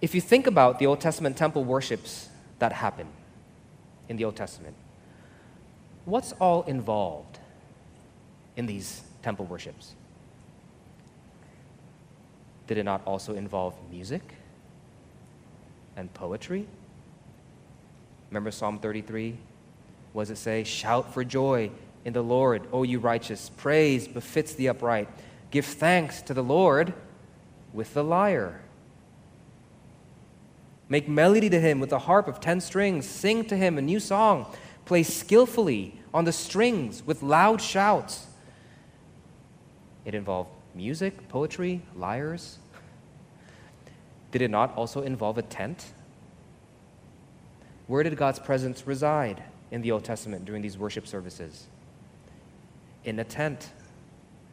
If 0.00 0.14
you 0.14 0.20
think 0.20 0.46
about 0.46 0.78
the 0.78 0.86
Old 0.86 1.00
Testament 1.00 1.36
temple 1.36 1.64
worships 1.64 2.28
that 2.60 2.72
happen 2.72 3.08
in 4.08 4.16
the 4.16 4.24
Old 4.24 4.36
Testament, 4.36 4.76
what's 6.04 6.32
all 6.32 6.62
involved? 6.62 7.38
in 8.58 8.66
these 8.66 9.02
temple 9.22 9.46
worships? 9.46 9.94
Did 12.66 12.76
it 12.76 12.82
not 12.82 13.00
also 13.06 13.34
involve 13.34 13.74
music 13.90 14.34
and 15.96 16.12
poetry? 16.12 16.66
Remember 18.30 18.50
Psalm 18.50 18.78
33? 18.80 19.38
Does 20.14 20.30
it 20.30 20.38
say? 20.38 20.64
Shout 20.64 21.14
for 21.14 21.24
joy 21.24 21.70
in 22.04 22.12
the 22.12 22.22
Lord, 22.22 22.66
O 22.72 22.82
you 22.82 22.98
righteous. 22.98 23.50
Praise 23.56 24.08
befits 24.08 24.54
the 24.54 24.68
upright. 24.68 25.08
Give 25.50 25.64
thanks 25.64 26.22
to 26.22 26.34
the 26.34 26.42
Lord 26.42 26.92
with 27.72 27.94
the 27.94 28.02
lyre. 28.02 28.60
Make 30.88 31.08
melody 31.08 31.50
to 31.50 31.60
him 31.60 31.80
with 31.80 31.92
a 31.92 31.98
harp 31.98 32.28
of 32.28 32.40
ten 32.40 32.60
strings. 32.60 33.06
Sing 33.06 33.44
to 33.46 33.56
him 33.56 33.78
a 33.78 33.82
new 33.82 34.00
song. 34.00 34.46
Play 34.86 35.02
skillfully 35.02 36.00
on 36.14 36.24
the 36.24 36.32
strings 36.32 37.06
with 37.06 37.22
loud 37.22 37.60
shouts. 37.60 38.26
It 40.04 40.14
involved 40.14 40.50
music, 40.74 41.28
poetry, 41.28 41.82
lyres. 41.94 42.58
Did 44.30 44.42
it 44.42 44.50
not 44.50 44.74
also 44.76 45.02
involve 45.02 45.38
a 45.38 45.42
tent? 45.42 45.92
Where 47.86 48.02
did 48.02 48.16
God's 48.16 48.38
presence 48.38 48.86
reside 48.86 49.42
in 49.70 49.82
the 49.82 49.92
Old 49.92 50.04
Testament 50.04 50.44
during 50.44 50.62
these 50.62 50.78
worship 50.78 51.06
services? 51.06 51.66
In 53.04 53.18
a 53.18 53.24
tent, 53.24 53.70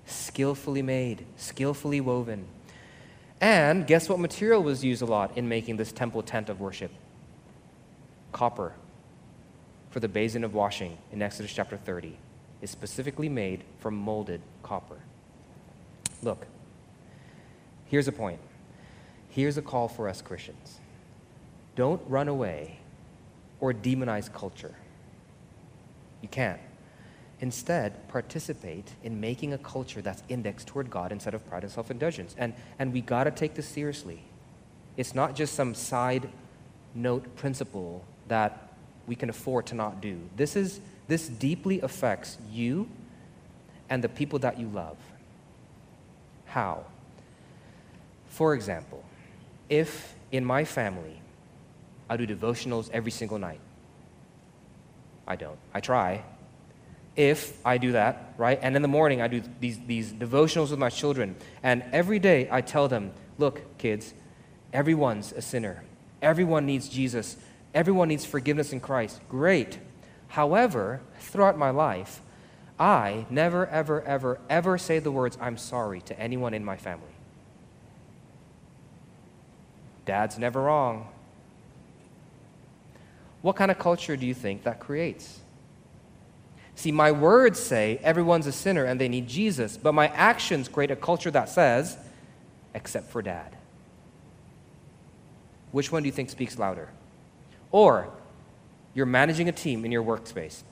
skillfully 0.05 0.81
made, 0.81 1.25
skillfully 1.37 2.01
woven. 2.01 2.45
And 3.41 3.85
guess 3.85 4.07
what 4.07 4.19
material 4.19 4.63
was 4.63 4.83
used 4.83 5.01
a 5.01 5.05
lot 5.05 5.37
in 5.37 5.49
making 5.49 5.77
this 5.77 5.91
temple 5.91 6.23
tent 6.23 6.49
of 6.49 6.59
worship? 6.59 6.91
Copper 8.31 8.73
for 9.89 9.99
the 9.99 10.07
basin 10.07 10.43
of 10.43 10.53
washing 10.53 10.97
in 11.11 11.21
Exodus 11.21 11.53
chapter 11.53 11.77
30 11.77 12.17
is 12.61 12.69
specifically 12.69 13.29
made 13.29 13.63
from 13.79 13.95
molded 13.95 14.41
copper. 14.63 14.97
Look, 16.21 16.47
Here's 17.85 18.07
a 18.07 18.11
point. 18.11 18.39
Here's 19.29 19.57
a 19.57 19.61
call 19.61 19.87
for 19.87 20.09
us 20.09 20.21
Christians 20.21 20.79
don't 21.75 22.01
run 22.07 22.29
away 22.29 22.79
or 23.59 23.73
demonize 23.73 24.31
culture. 24.31 24.75
You 26.21 26.27
can't. 26.27 26.59
Instead, 27.41 28.07
participate 28.07 28.91
in 29.03 29.19
making 29.19 29.53
a 29.53 29.57
culture 29.57 30.01
that's 30.01 30.23
indexed 30.29 30.67
toward 30.67 30.89
God 30.89 31.11
instead 31.11 31.33
of 31.33 31.47
pride 31.49 31.63
and 31.63 31.71
self 31.71 31.91
indulgence. 31.91 32.35
And, 32.37 32.53
and 32.79 32.93
we 32.93 33.01
got 33.01 33.25
to 33.25 33.31
take 33.31 33.55
this 33.55 33.67
seriously. 33.67 34.23
It's 34.97 35.13
not 35.13 35.35
just 35.35 35.53
some 35.53 35.73
side 35.73 36.29
note 36.93 37.35
principle 37.35 38.05
that 38.29 38.73
we 39.05 39.15
can 39.15 39.29
afford 39.29 39.65
to 39.67 39.75
not 39.75 40.01
do. 40.01 40.19
This, 40.35 40.55
is, 40.55 40.79
this 41.07 41.27
deeply 41.27 41.81
affects 41.81 42.37
you 42.49 42.89
and 43.89 44.03
the 44.03 44.09
people 44.09 44.39
that 44.39 44.59
you 44.59 44.67
love. 44.69 44.97
How? 46.45 46.85
For 48.29 48.53
example, 48.53 49.03
if 49.69 50.15
in 50.31 50.45
my 50.45 50.63
family 50.63 51.21
I 52.09 52.17
do 52.17 52.25
devotionals 52.25 52.89
every 52.91 53.11
single 53.11 53.39
night, 53.39 53.59
I 55.27 55.35
don't. 55.35 55.57
I 55.73 55.79
try. 55.79 56.23
If 57.15 57.65
I 57.65 57.77
do 57.77 57.93
that, 57.93 58.33
right? 58.37 58.59
And 58.61 58.75
in 58.75 58.81
the 58.81 58.87
morning 58.87 59.21
I 59.21 59.27
do 59.27 59.41
these, 59.59 59.79
these 59.87 60.13
devotionals 60.13 60.71
with 60.71 60.79
my 60.79 60.89
children, 60.89 61.35
and 61.63 61.83
every 61.91 62.19
day 62.19 62.47
I 62.51 62.61
tell 62.61 62.87
them, 62.87 63.11
look, 63.37 63.77
kids, 63.77 64.13
everyone's 64.73 65.31
a 65.31 65.41
sinner. 65.41 65.83
Everyone 66.21 66.65
needs 66.65 66.89
Jesus. 66.89 67.37
Everyone 67.73 68.07
needs 68.07 68.25
forgiveness 68.25 68.73
in 68.73 68.79
Christ. 68.79 69.21
Great. 69.29 69.79
However, 70.29 71.01
throughout 71.19 71.57
my 71.57 71.69
life, 71.69 72.21
I 72.79 73.25
never, 73.29 73.67
ever, 73.67 74.01
ever, 74.01 74.39
ever 74.49 74.77
say 74.77 74.99
the 74.99 75.11
words, 75.11 75.37
I'm 75.39 75.57
sorry 75.57 76.01
to 76.01 76.19
anyone 76.19 76.53
in 76.53 76.65
my 76.65 76.75
family. 76.75 77.07
Dad's 80.05 80.37
never 80.37 80.61
wrong. 80.61 81.07
What 83.45 83.55
kind 83.55 83.69
of 83.69 83.77
culture 83.77 84.17
do 84.17 84.25
you 84.25 84.33
think 84.33 84.63
that 84.63 84.79
creates? 84.79 85.39
See, 86.73 86.91
my 86.91 87.11
words 87.11 87.59
say 87.59 87.99
everyone's 88.01 88.47
a 88.47 88.51
sinner 88.51 88.85
and 88.85 88.99
they 88.99 89.07
need 89.07 89.27
Jesus, 89.27 89.77
but 89.77 89.93
my 89.93 90.07
actions 90.07 90.67
create 90.67 90.89
a 90.89 90.95
culture 90.95 91.29
that 91.29 91.47
says, 91.47 91.95
except 92.73 93.11
for 93.11 93.21
dad. 93.21 93.55
Which 95.71 95.91
one 95.91 96.01
do 96.01 96.07
you 96.07 96.11
think 96.11 96.31
speaks 96.31 96.57
louder? 96.57 96.89
Or 97.69 98.09
you're 98.95 99.05
managing 99.05 99.47
a 99.47 99.51
team 99.51 99.85
in 99.85 99.91
your 99.91 100.01
workspace 100.01 100.63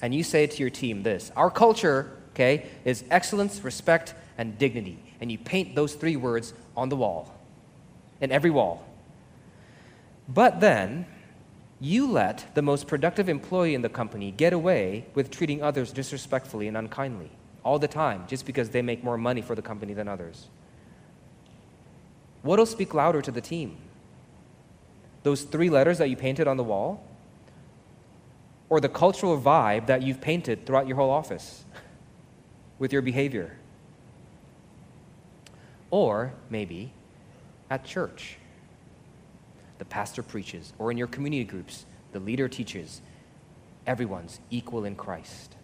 and 0.00 0.14
you 0.14 0.24
say 0.24 0.46
to 0.46 0.56
your 0.60 0.70
team 0.70 1.02
this 1.02 1.30
Our 1.36 1.50
culture, 1.50 2.10
okay, 2.30 2.70
is 2.86 3.04
excellence, 3.10 3.62
respect, 3.62 4.14
and 4.38 4.56
dignity. 4.56 4.98
And 5.20 5.30
you 5.30 5.36
paint 5.36 5.74
those 5.74 5.92
three 5.92 6.16
words 6.16 6.54
on 6.74 6.88
the 6.88 6.96
wall, 6.96 7.34
in 8.18 8.32
every 8.32 8.48
wall. 8.48 8.82
But 10.26 10.60
then, 10.60 11.04
you 11.80 12.10
let 12.10 12.54
the 12.54 12.62
most 12.62 12.86
productive 12.86 13.28
employee 13.28 13.74
in 13.74 13.82
the 13.82 13.88
company 13.88 14.30
get 14.30 14.52
away 14.52 15.06
with 15.14 15.30
treating 15.30 15.62
others 15.62 15.92
disrespectfully 15.92 16.66
and 16.68 16.76
unkindly 16.76 17.30
all 17.64 17.78
the 17.78 17.88
time 17.88 18.24
just 18.26 18.46
because 18.46 18.70
they 18.70 18.82
make 18.82 19.04
more 19.04 19.18
money 19.18 19.40
for 19.40 19.54
the 19.54 19.62
company 19.62 19.94
than 19.94 20.08
others. 20.08 20.48
What'll 22.42 22.66
speak 22.66 22.94
louder 22.94 23.22
to 23.22 23.30
the 23.30 23.40
team? 23.40 23.76
Those 25.22 25.42
three 25.42 25.70
letters 25.70 25.98
that 25.98 26.08
you 26.08 26.16
painted 26.16 26.48
on 26.48 26.56
the 26.56 26.64
wall? 26.64 27.04
or 28.68 28.80
the 28.80 28.88
cultural 28.88 29.40
vibe 29.40 29.86
that 29.86 30.02
you've 30.02 30.20
painted 30.20 30.66
throughout 30.66 30.86
your 30.86 30.96
whole 30.96 31.10
office 31.10 31.64
with 32.78 32.92
your 32.92 33.02
behavior. 33.02 33.56
Or 35.90 36.34
maybe 36.50 36.92
at 37.70 37.84
church, 37.84 38.36
the 39.78 39.84
pastor 39.84 40.22
preaches, 40.22 40.72
or 40.78 40.90
in 40.90 40.98
your 40.98 41.06
community 41.06 41.44
groups, 41.44 41.86
the 42.12 42.20
leader 42.20 42.48
teaches. 42.48 43.00
Everyone's 43.86 44.40
equal 44.50 44.84
in 44.84 44.96
Christ. 44.96 45.54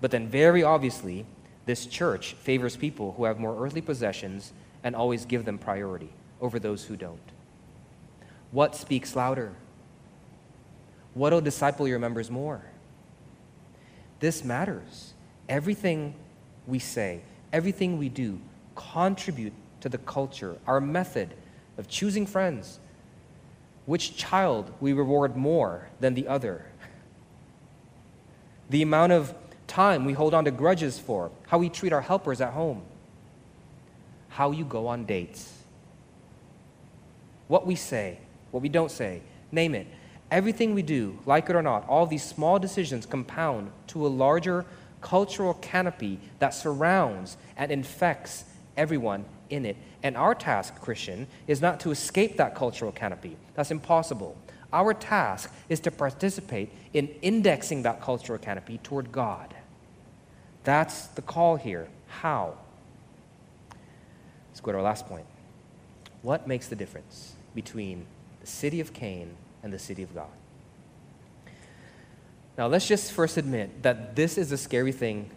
But 0.00 0.10
then, 0.10 0.28
very 0.28 0.62
obviously, 0.62 1.26
this 1.66 1.86
church 1.86 2.34
favors 2.34 2.76
people 2.76 3.12
who 3.12 3.24
have 3.24 3.38
more 3.38 3.64
earthly 3.64 3.80
possessions 3.80 4.52
and 4.82 4.96
always 4.96 5.24
give 5.24 5.44
them 5.44 5.58
priority 5.58 6.10
over 6.40 6.58
those 6.58 6.84
who 6.84 6.96
don't. 6.96 7.20
What 8.50 8.74
speaks 8.74 9.14
louder? 9.14 9.52
What'll 11.14 11.40
disciple 11.40 11.86
your 11.86 11.98
members 11.98 12.30
more? 12.30 12.62
This 14.18 14.44
matters. 14.44 15.14
Everything 15.48 16.14
we 16.66 16.78
say, 16.78 17.22
everything 17.52 17.98
we 17.98 18.08
do, 18.08 18.40
contribute 18.74 19.52
to 19.80 19.88
the 19.88 19.98
culture, 19.98 20.56
our 20.66 20.80
method 20.80 21.34
of 21.78 21.88
choosing 21.88 22.26
friends, 22.26 22.78
which 23.86 24.16
child 24.16 24.72
we 24.80 24.92
reward 24.92 25.36
more 25.36 25.88
than 26.00 26.14
the 26.14 26.28
other, 26.28 26.66
the 28.70 28.82
amount 28.82 29.12
of 29.12 29.34
time 29.66 30.04
we 30.04 30.12
hold 30.12 30.34
on 30.34 30.44
to 30.44 30.50
grudges 30.50 30.98
for, 30.98 31.30
how 31.48 31.58
we 31.58 31.68
treat 31.68 31.92
our 31.92 32.00
helpers 32.00 32.40
at 32.40 32.52
home, 32.52 32.82
how 34.28 34.50
you 34.50 34.64
go 34.64 34.86
on 34.86 35.04
dates, 35.04 35.52
what 37.48 37.66
we 37.66 37.74
say, 37.74 38.18
what 38.50 38.62
we 38.62 38.68
don't 38.68 38.90
say, 38.90 39.22
name 39.50 39.74
it. 39.74 39.86
Everything 40.30 40.74
we 40.74 40.80
do, 40.82 41.18
like 41.26 41.50
it 41.50 41.56
or 41.56 41.62
not, 41.62 41.86
all 41.88 42.06
these 42.06 42.22
small 42.22 42.58
decisions 42.58 43.04
compound 43.04 43.70
to 43.88 44.06
a 44.06 44.08
larger 44.08 44.64
cultural 45.02 45.52
canopy 45.54 46.18
that 46.38 46.50
surrounds 46.54 47.36
and 47.56 47.70
infects 47.70 48.44
everyone 48.76 49.26
in 49.50 49.66
it. 49.66 49.76
And 50.02 50.16
our 50.16 50.34
task, 50.34 50.80
Christian, 50.80 51.26
is 51.46 51.60
not 51.60 51.80
to 51.80 51.90
escape 51.90 52.36
that 52.36 52.54
cultural 52.54 52.92
canopy. 52.92 53.36
That's 53.54 53.70
impossible. 53.70 54.36
Our 54.72 54.94
task 54.94 55.52
is 55.68 55.80
to 55.80 55.90
participate 55.90 56.72
in 56.92 57.08
indexing 57.22 57.82
that 57.82 58.00
cultural 58.00 58.38
canopy 58.38 58.78
toward 58.78 59.12
God. 59.12 59.54
That's 60.64 61.06
the 61.08 61.22
call 61.22 61.56
here. 61.56 61.88
How? 62.08 62.54
Let's 64.50 64.60
go 64.60 64.72
to 64.72 64.78
our 64.78 64.84
last 64.84 65.06
point. 65.06 65.26
What 66.22 66.46
makes 66.46 66.68
the 66.68 66.76
difference 66.76 67.34
between 67.54 68.06
the 68.40 68.46
city 68.46 68.80
of 68.80 68.92
Cain 68.92 69.34
and 69.62 69.72
the 69.72 69.78
city 69.78 70.02
of 70.02 70.14
God. 70.14 70.26
Now, 72.58 72.66
let's 72.66 72.86
just 72.86 73.12
first 73.12 73.36
admit 73.36 73.82
that 73.82 74.14
this 74.14 74.36
is 74.36 74.52
a 74.52 74.58
scary 74.58 74.92
thing 74.92 75.30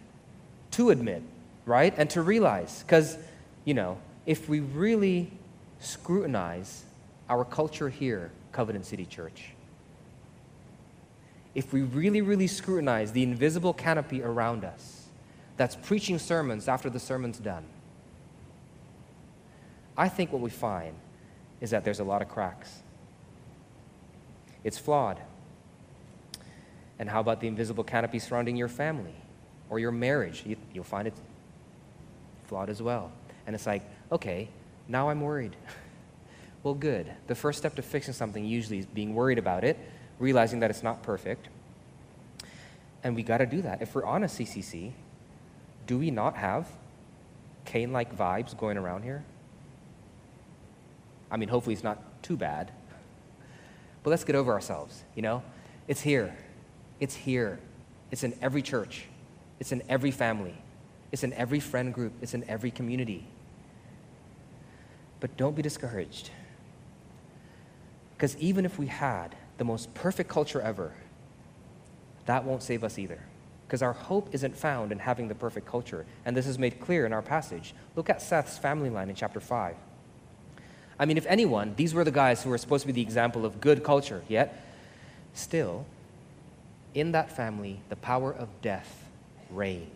to 0.72 0.90
admit, 0.90 1.22
right? 1.64 1.94
And 1.96 2.10
to 2.10 2.20
realize, 2.20 2.82
because, 2.82 3.16
you 3.64 3.72
know, 3.74 3.98
if 4.26 4.48
we 4.48 4.60
really 4.60 5.30
scrutinize 5.80 6.84
our 7.30 7.44
culture 7.44 7.88
here, 7.88 8.32
Covenant 8.52 8.84
City 8.84 9.06
Church, 9.06 9.50
if 11.54 11.72
we 11.72 11.82
really, 11.82 12.20
really 12.20 12.46
scrutinize 12.46 13.12
the 13.12 13.22
invisible 13.22 13.72
canopy 13.72 14.22
around 14.22 14.64
us 14.64 15.06
that's 15.56 15.74
preaching 15.74 16.18
sermons 16.18 16.68
after 16.68 16.90
the 16.90 17.00
sermon's 17.00 17.38
done, 17.38 17.64
I 19.96 20.08
think 20.08 20.32
what 20.32 20.42
we 20.42 20.50
find 20.50 20.94
is 21.60 21.70
that 21.70 21.84
there's 21.84 22.00
a 22.00 22.04
lot 22.04 22.20
of 22.20 22.28
cracks. 22.28 22.82
It's 24.64 24.76
flawed. 24.76 25.18
And 26.98 27.08
how 27.08 27.20
about 27.20 27.40
the 27.40 27.46
invisible 27.46 27.84
canopy 27.84 28.18
surrounding 28.18 28.56
your 28.56 28.68
family 28.68 29.14
or 29.70 29.78
your 29.78 29.92
marriage? 29.92 30.42
You, 30.44 30.56
will 30.74 30.84
find 30.84 31.08
it 31.08 31.14
flawed 32.44 32.68
as 32.68 32.82
well. 32.82 33.12
And 33.46 33.54
it's 33.54 33.66
like, 33.66 33.82
okay, 34.10 34.48
now 34.88 35.08
I'm 35.10 35.20
worried. 35.20 35.56
well, 36.62 36.74
good. 36.74 37.12
The 37.26 37.34
first 37.34 37.58
step 37.58 37.74
to 37.76 37.82
fixing 37.82 38.14
something 38.14 38.44
usually 38.44 38.78
is 38.78 38.86
being 38.86 39.14
worried 39.14 39.38
about 39.38 39.64
it, 39.64 39.78
realizing 40.18 40.60
that 40.60 40.70
it's 40.70 40.82
not 40.82 41.02
perfect. 41.02 41.48
And 43.02 43.14
we 43.14 43.22
got 43.22 43.38
to 43.38 43.46
do 43.46 43.62
that. 43.62 43.82
If 43.82 43.94
we're 43.94 44.04
on 44.04 44.24
a 44.24 44.26
CCC, 44.26 44.92
do 45.86 45.98
we 45.98 46.10
not 46.10 46.36
have 46.36 46.68
Cain 47.64 47.92
like 47.92 48.16
vibes 48.16 48.56
going 48.56 48.76
around 48.76 49.02
here? 49.02 49.24
I 51.30 51.36
mean, 51.36 51.48
hopefully 51.48 51.74
it's 51.74 51.84
not 51.84 52.22
too 52.22 52.36
bad. 52.36 52.72
But 54.02 54.10
let's 54.10 54.22
get 54.22 54.36
over 54.36 54.52
ourselves, 54.52 55.02
you 55.16 55.22
know? 55.22 55.42
It's 55.88 56.00
here. 56.00 56.36
It's 57.00 57.16
here. 57.16 57.58
It's 58.12 58.22
in 58.22 58.38
every 58.40 58.62
church. 58.62 59.06
It's 59.58 59.72
in 59.72 59.82
every 59.88 60.12
family. 60.12 60.54
It's 61.10 61.24
in 61.24 61.32
every 61.32 61.58
friend 61.58 61.92
group. 61.92 62.12
It's 62.22 62.32
in 62.32 62.48
every 62.48 62.70
community. 62.70 63.26
But 65.20 65.36
don't 65.36 65.56
be 65.56 65.62
discouraged. 65.62 66.30
Because 68.16 68.36
even 68.38 68.64
if 68.64 68.78
we 68.78 68.86
had 68.86 69.36
the 69.58 69.64
most 69.64 69.92
perfect 69.94 70.30
culture 70.30 70.60
ever, 70.60 70.92
that 72.26 72.44
won't 72.44 72.62
save 72.62 72.82
us 72.84 72.98
either. 72.98 73.20
Because 73.66 73.82
our 73.82 73.92
hope 73.92 74.28
isn't 74.32 74.56
found 74.56 74.92
in 74.92 74.98
having 74.98 75.28
the 75.28 75.34
perfect 75.34 75.66
culture. 75.66 76.06
And 76.24 76.36
this 76.36 76.46
is 76.46 76.58
made 76.58 76.80
clear 76.80 77.04
in 77.04 77.12
our 77.12 77.22
passage. 77.22 77.74
Look 77.94 78.08
at 78.08 78.22
Seth's 78.22 78.58
family 78.58 78.90
line 78.90 79.08
in 79.08 79.14
chapter 79.14 79.40
5. 79.40 79.76
I 80.98 81.04
mean, 81.04 81.18
if 81.18 81.26
anyone, 81.26 81.74
these 81.76 81.92
were 81.92 82.04
the 82.04 82.10
guys 82.10 82.42
who 82.42 82.50
were 82.50 82.58
supposed 82.58 82.82
to 82.82 82.86
be 82.86 82.92
the 82.92 83.02
example 83.02 83.44
of 83.44 83.60
good 83.60 83.84
culture, 83.84 84.22
yet 84.28 84.64
still, 85.34 85.84
in 86.94 87.12
that 87.12 87.30
family, 87.30 87.80
the 87.88 87.96
power 87.96 88.32
of 88.32 88.48
death 88.62 89.08
reigned. 89.50 89.90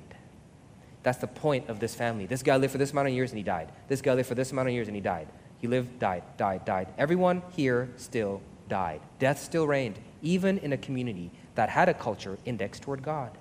That's 1.02 1.18
the 1.18 1.26
point 1.26 1.68
of 1.68 1.80
this 1.80 1.94
family. 1.94 2.26
This 2.26 2.42
guy 2.42 2.56
lived 2.56 2.72
for 2.72 2.78
this 2.78 2.92
amount 2.92 3.08
of 3.08 3.14
years 3.14 3.30
and 3.30 3.38
he 3.38 3.44
died. 3.44 3.70
This 3.88 4.02
guy 4.02 4.14
lived 4.14 4.28
for 4.28 4.34
this 4.34 4.52
amount 4.52 4.68
of 4.68 4.74
years 4.74 4.86
and 4.86 4.94
he 4.94 5.00
died. 5.00 5.28
He 5.58 5.66
lived, 5.66 5.98
died, 5.98 6.22
died, 6.36 6.64
died. 6.64 6.88
Everyone 6.98 7.42
here 7.56 7.88
still 7.96 8.42
died. 8.68 9.00
Death 9.18 9.40
still 9.40 9.66
reigned, 9.66 9.98
even 10.22 10.58
in 10.58 10.72
a 10.72 10.76
community 10.76 11.30
that 11.54 11.68
had 11.68 11.88
a 11.88 11.94
culture 11.94 12.38
indexed 12.44 12.82
toward 12.82 13.02
God. 13.02 13.36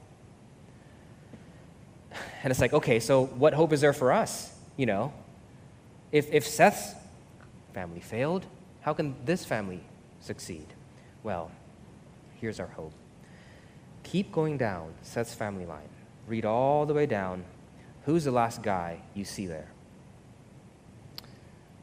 And 2.43 2.51
it's 2.51 2.59
like, 2.59 2.73
okay, 2.73 2.99
so 2.99 3.25
what 3.25 3.53
hope 3.53 3.73
is 3.73 3.81
there 3.81 3.93
for 3.93 4.11
us? 4.11 4.53
You 4.77 4.85
know, 4.85 5.13
if, 6.11 6.31
if 6.33 6.47
Seth's 6.47 6.95
family 7.73 7.99
failed, 7.99 8.45
how 8.81 8.93
can 8.93 9.15
this 9.25 9.45
family 9.45 9.81
succeed? 10.21 10.65
Well, 11.23 11.51
here's 12.39 12.59
our 12.59 12.67
hope. 12.67 12.93
Keep 14.03 14.31
going 14.31 14.57
down 14.57 14.93
Seth's 15.01 15.33
family 15.33 15.65
line. 15.65 15.89
Read 16.29 16.45
all 16.45 16.85
the 16.85 16.93
way 16.93 17.07
down. 17.07 17.43
Who's 18.05 18.23
the 18.23 18.31
last 18.31 18.61
guy 18.61 19.01
you 19.15 19.25
see 19.25 19.47
there? 19.47 19.71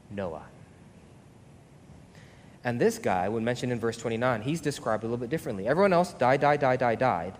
Noah. 0.09 0.45
And 2.63 2.79
this 2.79 2.97
guy, 2.97 3.29
when 3.29 3.43
mentioned 3.43 3.71
in 3.71 3.79
verse 3.79 3.97
29, 3.97 4.41
he's 4.41 4.61
described 4.61 5.03
a 5.03 5.07
little 5.07 5.17
bit 5.17 5.29
differently. 5.29 5.67
Everyone 5.67 5.93
else 5.93 6.13
died, 6.13 6.41
died, 6.41 6.61
died, 6.61 6.79
died, 6.79 6.99
died. 6.99 7.33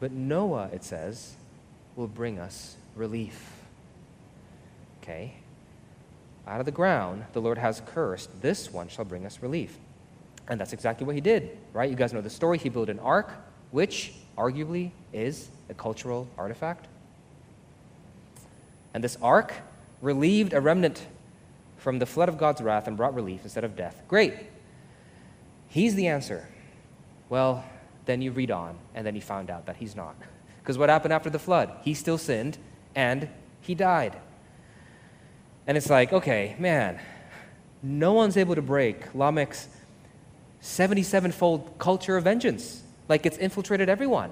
But 0.00 0.12
Noah, 0.12 0.70
it 0.72 0.84
says, 0.84 1.34
will 1.96 2.08
bring 2.08 2.38
us 2.38 2.76
relief. 2.96 3.50
Okay? 5.02 5.34
Out 6.46 6.60
of 6.60 6.66
the 6.66 6.72
ground, 6.72 7.26
the 7.34 7.40
Lord 7.40 7.58
has 7.58 7.82
cursed. 7.84 8.40
This 8.40 8.72
one 8.72 8.88
shall 8.88 9.04
bring 9.04 9.26
us 9.26 9.40
relief. 9.42 9.78
And 10.48 10.58
that's 10.58 10.72
exactly 10.72 11.06
what 11.06 11.14
he 11.14 11.20
did, 11.20 11.56
right? 11.72 11.88
You 11.88 11.96
guys 11.96 12.12
know 12.12 12.20
the 12.20 12.30
story. 12.30 12.58
He 12.58 12.68
built 12.68 12.88
an 12.88 12.98
ark, 12.98 13.32
which 13.70 14.14
arguably 14.36 14.90
is 15.12 15.48
a 15.68 15.74
cultural 15.74 16.28
artifact. 16.38 16.86
And 18.94 19.02
this 19.02 19.16
ark 19.22 19.54
relieved 20.00 20.52
a 20.52 20.60
remnant 20.60 21.06
from 21.78 21.98
the 21.98 22.06
flood 22.06 22.28
of 22.28 22.38
God's 22.38 22.60
wrath 22.60 22.86
and 22.86 22.96
brought 22.96 23.14
relief 23.14 23.40
instead 23.44 23.64
of 23.64 23.76
death. 23.76 24.02
Great. 24.08 24.34
He's 25.68 25.94
the 25.94 26.08
answer. 26.08 26.46
Well, 27.28 27.64
then 28.04 28.20
you 28.20 28.30
read 28.30 28.50
on, 28.50 28.76
and 28.94 29.06
then 29.06 29.14
you 29.14 29.20
found 29.20 29.50
out 29.50 29.66
that 29.66 29.76
he's 29.76 29.96
not. 29.96 30.14
Because 30.62 30.78
what 30.78 30.90
happened 30.90 31.12
after 31.12 31.28
the 31.28 31.40
flood? 31.40 31.72
He 31.82 31.92
still 31.92 32.18
sinned, 32.18 32.56
and 32.94 33.28
he 33.62 33.74
died. 33.74 34.16
And 35.66 35.76
it's 35.76 35.90
like, 35.90 36.12
okay, 36.12 36.54
man, 36.56 37.00
no 37.82 38.12
one's 38.12 38.36
able 38.36 38.54
to 38.54 38.62
break 38.62 39.12
Lamech's 39.12 39.66
77 40.60 41.32
fold 41.32 41.74
culture 41.78 42.16
of 42.16 42.22
vengeance. 42.22 42.81
Like 43.12 43.26
it's 43.26 43.36
infiltrated 43.36 43.90
everyone. 43.90 44.30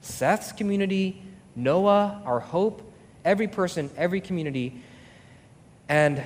Seth's 0.00 0.52
community, 0.52 1.20
Noah, 1.54 2.22
our 2.24 2.40
hope, 2.40 2.80
every 3.22 3.48
person, 3.48 3.90
every 3.98 4.22
community. 4.22 4.80
And 5.90 6.24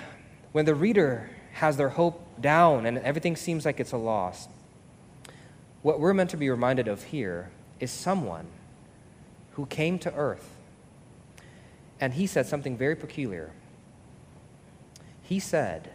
when 0.53 0.65
the 0.65 0.77
reader 0.77 1.29
has 1.55 1.77
their 1.77 1.89
hope 1.89 2.41
down 2.41 2.87
and 2.87 2.99
everything 2.99 3.35
seems 3.35 3.65
like 3.65 3.81
it's 3.81 3.91
a 3.91 3.97
loss, 3.97 4.47
what 5.83 5.99
we're 5.99 6.15
meant 6.15 6.31
to 6.31 6.37
be 6.37 6.49
reminded 6.49 6.87
of 6.87 7.03
here 7.03 7.51
is 7.81 7.91
someone 7.91 8.47
who 9.55 9.67
came 9.67 9.99
to 9.99 10.15
earth. 10.15 10.51
And 12.01 12.13
he 12.13 12.29
said 12.29 12.47
something 12.47 12.77
very 12.77 12.95
peculiar. 12.95 13.51
He 15.25 15.41
said, 15.41 15.91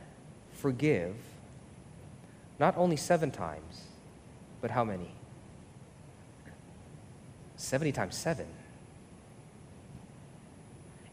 Forgive 0.52 1.16
not 2.60 2.76
only 2.76 2.98
seven 2.98 3.32
times, 3.32 3.84
but 4.60 4.72
how 4.72 4.84
many? 4.84 5.14
70 7.58 7.92
times 7.92 8.16
seven. 8.16 8.46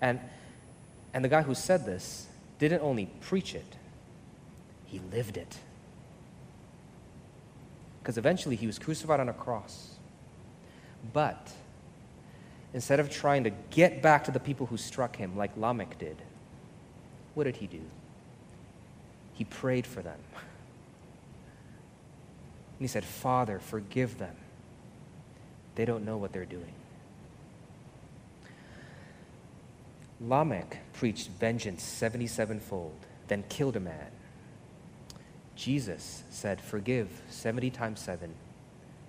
And, 0.01 0.21
and 1.13 1.25
the 1.25 1.29
guy 1.29 1.43
who 1.43 1.55
said 1.55 1.87
this 1.87 2.27
didn't 2.59 2.83
only 2.83 3.07
preach 3.21 3.55
it, 3.55 3.77
he 4.85 5.01
lived 5.13 5.37
it. 5.37 5.57
Because 8.01 8.19
eventually 8.19 8.55
he 8.55 8.67
was 8.67 8.79
crucified 8.79 9.19
on 9.19 9.31
a 9.31 9.33
cross. 9.33 9.95
But 11.13 11.53
instead 12.75 13.01
of 13.01 13.11
trying 13.11 13.45
to 13.45 13.51
get 13.71 14.03
back 14.03 14.25
to 14.25 14.31
the 14.31 14.41
people 14.41 14.67
who 14.67 14.77
struck 14.77 15.17
him 15.17 15.37
like 15.37 15.57
Lamech 15.57 15.99
did, 15.99 16.17
what 17.35 17.45
did 17.45 17.57
he 17.57 17.67
do? 17.67 17.81
He 19.33 19.45
prayed 19.45 19.87
for 19.87 20.03
them. 20.03 20.19
And 20.35 20.41
he 22.81 22.87
said, 22.87 23.05
Father, 23.05 23.59
forgive 23.59 24.19
them. 24.19 24.37
They 25.75 25.85
don't 25.85 26.05
know 26.05 26.17
what 26.17 26.33
they're 26.33 26.45
doing. 26.45 26.73
Lamech 30.21 30.79
preached 30.93 31.29
vengeance 31.29 31.83
77 31.83 32.61
fold, 32.61 32.95
then 33.29 33.45
killed 33.49 33.77
a 33.77 33.81
man. 33.81 34.11
Jesus 35.57 36.23
said, 36.31 36.61
Forgive 36.61 37.23
70 37.29 37.71
times 37.71 38.01
7, 38.01 38.35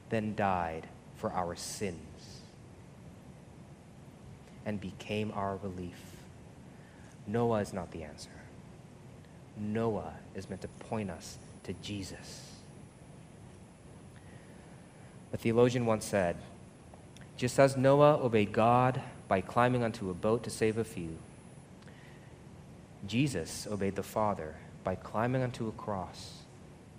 then 0.09 0.35
died 0.35 0.87
for 1.15 1.31
our 1.31 1.55
sins 1.55 2.41
and 4.65 4.81
became 4.81 5.31
our 5.35 5.57
relief. 5.57 5.99
Noah 7.27 7.61
is 7.61 7.73
not 7.73 7.91
the 7.91 8.03
answer. 8.03 8.29
Noah 9.57 10.13
is 10.35 10.49
meant 10.49 10.61
to 10.61 10.67
point 10.67 11.09
us 11.09 11.37
to 11.63 11.73
Jesus. 11.73 12.51
A 15.33 15.37
theologian 15.37 15.85
once 15.85 16.05
said, 16.05 16.37
just 17.37 17.59
as 17.59 17.75
Noah 17.75 18.23
obeyed 18.23 18.51
God 18.51 19.01
by 19.27 19.41
climbing 19.41 19.83
onto 19.83 20.09
a 20.09 20.13
boat 20.13 20.43
to 20.43 20.49
save 20.49 20.77
a 20.77 20.83
few, 20.83 21.17
Jesus 23.05 23.67
obeyed 23.69 23.95
the 23.95 24.03
Father 24.03 24.55
by 24.83 24.95
climbing 24.95 25.43
onto 25.43 25.67
a 25.67 25.71
cross 25.71 26.43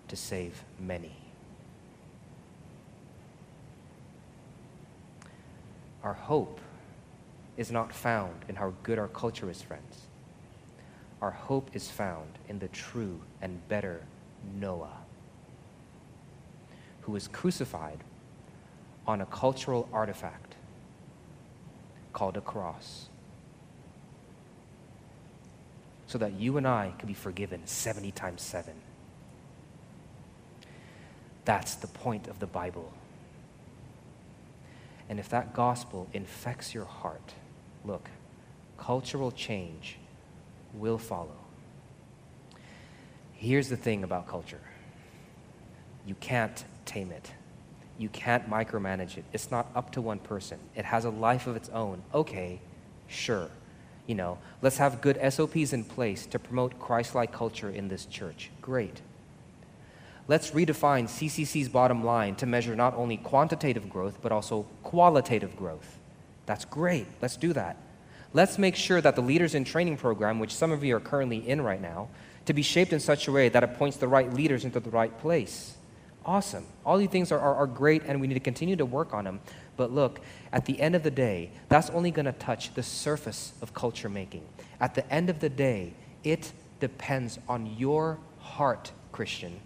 to 0.08 0.16
save 0.16 0.62
many. 0.78 1.16
Our 6.02 6.12
hope 6.12 6.60
is 7.56 7.72
not 7.72 7.92
found 7.92 8.44
in 8.48 8.56
how 8.56 8.74
good 8.82 8.98
our 8.98 9.08
culture 9.08 9.50
is, 9.50 9.62
friends. 9.62 10.02
Our 11.22 11.30
hope 11.30 11.70
is 11.72 11.90
found 11.90 12.28
in 12.48 12.58
the 12.58 12.68
true 12.68 13.20
and 13.40 13.66
better 13.68 14.02
Noah, 14.60 14.98
who 17.00 17.12
was 17.12 17.26
crucified 17.26 18.04
on 19.06 19.20
a 19.20 19.26
cultural 19.26 19.88
artifact 19.92 20.54
called 22.12 22.36
a 22.36 22.40
cross. 22.40 23.08
So 26.06 26.18
that 26.18 26.34
you 26.34 26.56
and 26.56 26.66
I 26.66 26.92
can 26.98 27.08
be 27.08 27.14
forgiven 27.14 27.66
70 27.66 28.12
times 28.12 28.42
7. 28.42 28.72
That's 31.44 31.74
the 31.74 31.86
point 31.86 32.28
of 32.28 32.38
the 32.38 32.46
Bible. 32.46 32.92
And 35.08 35.20
if 35.20 35.28
that 35.28 35.54
gospel 35.54 36.08
infects 36.12 36.74
your 36.74 36.84
heart, 36.84 37.34
look, 37.84 38.08
cultural 38.78 39.30
change 39.30 39.98
will 40.74 40.98
follow. 40.98 41.36
Here's 43.34 43.68
the 43.68 43.76
thing 43.76 44.04
about 44.04 44.26
culture 44.26 44.60
you 46.06 46.14
can't 46.14 46.64
tame 46.84 47.10
it. 47.10 47.32
You 47.98 48.08
can't 48.10 48.48
micromanage 48.50 49.16
it. 49.16 49.24
It's 49.32 49.50
not 49.50 49.70
up 49.74 49.92
to 49.92 50.02
one 50.02 50.18
person. 50.18 50.58
It 50.74 50.84
has 50.84 51.04
a 51.04 51.10
life 51.10 51.46
of 51.46 51.56
its 51.56 51.68
own. 51.70 52.02
Okay, 52.12 52.60
sure. 53.06 53.48
You 54.06 54.14
know, 54.14 54.38
let's 54.62 54.76
have 54.76 55.00
good 55.00 55.18
SOPs 55.32 55.72
in 55.72 55.84
place 55.84 56.26
to 56.26 56.38
promote 56.38 56.78
Christ 56.78 57.14
like 57.14 57.32
culture 57.32 57.70
in 57.70 57.88
this 57.88 58.04
church. 58.06 58.50
Great. 58.60 59.00
Let's 60.28 60.50
redefine 60.50 61.04
CCC's 61.04 61.68
bottom 61.68 62.04
line 62.04 62.34
to 62.36 62.46
measure 62.46 62.76
not 62.76 62.94
only 62.94 63.16
quantitative 63.16 63.88
growth, 63.88 64.18
but 64.20 64.32
also 64.32 64.66
qualitative 64.82 65.56
growth. 65.56 65.98
That's 66.44 66.64
great. 66.64 67.06
Let's 67.22 67.36
do 67.36 67.52
that. 67.54 67.76
Let's 68.32 68.58
make 68.58 68.76
sure 68.76 69.00
that 69.00 69.16
the 69.16 69.22
Leaders 69.22 69.54
in 69.54 69.64
Training 69.64 69.96
program, 69.96 70.38
which 70.38 70.54
some 70.54 70.72
of 70.72 70.84
you 70.84 70.96
are 70.96 71.00
currently 71.00 71.48
in 71.48 71.62
right 71.62 71.80
now, 71.80 72.08
to 72.44 72.52
be 72.52 72.62
shaped 72.62 72.92
in 72.92 73.00
such 73.00 73.26
a 73.28 73.32
way 73.32 73.48
that 73.48 73.62
it 73.62 73.74
points 73.78 73.96
the 73.96 74.08
right 74.08 74.32
leaders 74.32 74.64
into 74.64 74.78
the 74.78 74.90
right 74.90 75.16
place 75.18 75.75
awesome. 76.26 76.66
All 76.84 76.98
these 76.98 77.08
things 77.08 77.32
are, 77.32 77.38
are, 77.38 77.54
are, 77.54 77.66
great, 77.66 78.02
and 78.04 78.20
we 78.20 78.26
need 78.26 78.34
to 78.34 78.40
continue 78.40 78.76
to 78.76 78.84
work 78.84 79.14
on 79.14 79.24
them. 79.24 79.40
But 79.76 79.92
look, 79.92 80.20
at 80.52 80.66
the 80.66 80.80
end 80.80 80.94
of 80.94 81.02
the 81.02 81.10
day, 81.10 81.50
that's 81.68 81.88
only 81.90 82.10
going 82.10 82.26
to 82.26 82.32
touch 82.32 82.74
the 82.74 82.82
surface 82.82 83.52
of 83.62 83.72
culture 83.72 84.08
making. 84.08 84.42
At 84.80 84.94
the 84.94 85.10
end 85.12 85.30
of 85.30 85.40
the 85.40 85.48
day, 85.48 85.94
it 86.24 86.52
depends 86.80 87.38
on 87.48 87.66
your 87.78 88.18
heart, 88.40 88.92
Christian. 89.12 89.60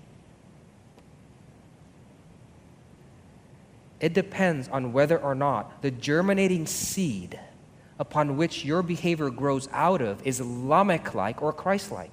It 3.99 4.15
depends 4.15 4.69
on 4.69 4.93
whether 4.93 5.19
or 5.19 5.35
not 5.35 5.83
the 5.83 5.91
germinating 5.91 6.67
seed 6.67 7.39
upon 7.99 8.37
which 8.37 8.65
your 8.65 8.83
behavior 8.83 9.29
grows 9.29 9.69
out 9.73 10.01
of 10.01 10.27
is 10.27 10.41
Lamech 10.41 11.15
like 11.15 11.43
or 11.43 11.53
Christ 11.53 11.93
like. 11.93 12.11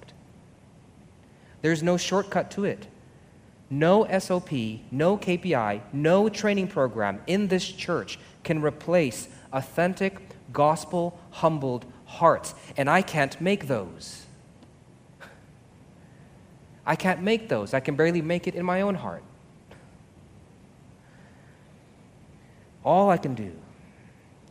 There's 1.61 1.81
no 1.81 1.97
shortcut 1.97 2.51
to 2.51 2.65
it. 2.65 2.87
No 3.69 4.07
SOP, 4.19 4.51
no 4.91 5.17
KPI, 5.17 5.81
no 5.91 6.29
training 6.29 6.69
program 6.69 7.21
in 7.27 7.47
this 7.47 7.67
church 7.67 8.17
can 8.43 8.61
replace 8.61 9.27
authentic, 9.51 10.19
gospel 10.53 11.19
humbled 11.31 11.85
hearts. 12.05 12.53
And 12.77 12.89
I 12.89 13.01
can't 13.01 13.39
make 13.41 13.67
those. 13.67 14.25
I 16.85 16.95
can't 16.95 17.21
make 17.21 17.49
those. 17.49 17.73
I 17.73 17.81
can 17.81 17.95
barely 17.95 18.21
make 18.21 18.47
it 18.47 18.55
in 18.55 18.65
my 18.65 18.81
own 18.81 18.95
heart. 18.95 19.23
All 22.85 23.09
I 23.09 23.17
can 23.17 23.35
do, 23.35 23.51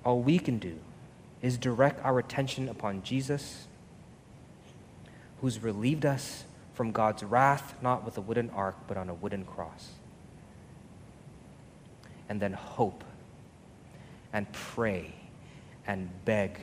all 0.04 0.20
we 0.20 0.38
can 0.38 0.58
do, 0.58 0.78
is 1.40 1.56
direct 1.56 2.04
our 2.04 2.18
attention 2.18 2.68
upon 2.68 3.02
Jesus, 3.02 3.66
who's 5.40 5.62
relieved 5.62 6.04
us 6.04 6.44
from 6.76 6.92
God's 6.92 7.24
wrath, 7.24 7.74
not 7.80 8.04
with 8.04 8.18
a 8.18 8.20
wooden 8.20 8.50
ark, 8.50 8.76
but 8.86 8.98
on 8.98 9.08
a 9.08 9.14
wooden 9.14 9.46
cross. 9.46 9.92
And 12.28 12.38
then 12.40 12.52
hope 12.52 13.02
and 14.30 14.50
pray 14.52 15.14
and 15.86 16.10
beg 16.26 16.60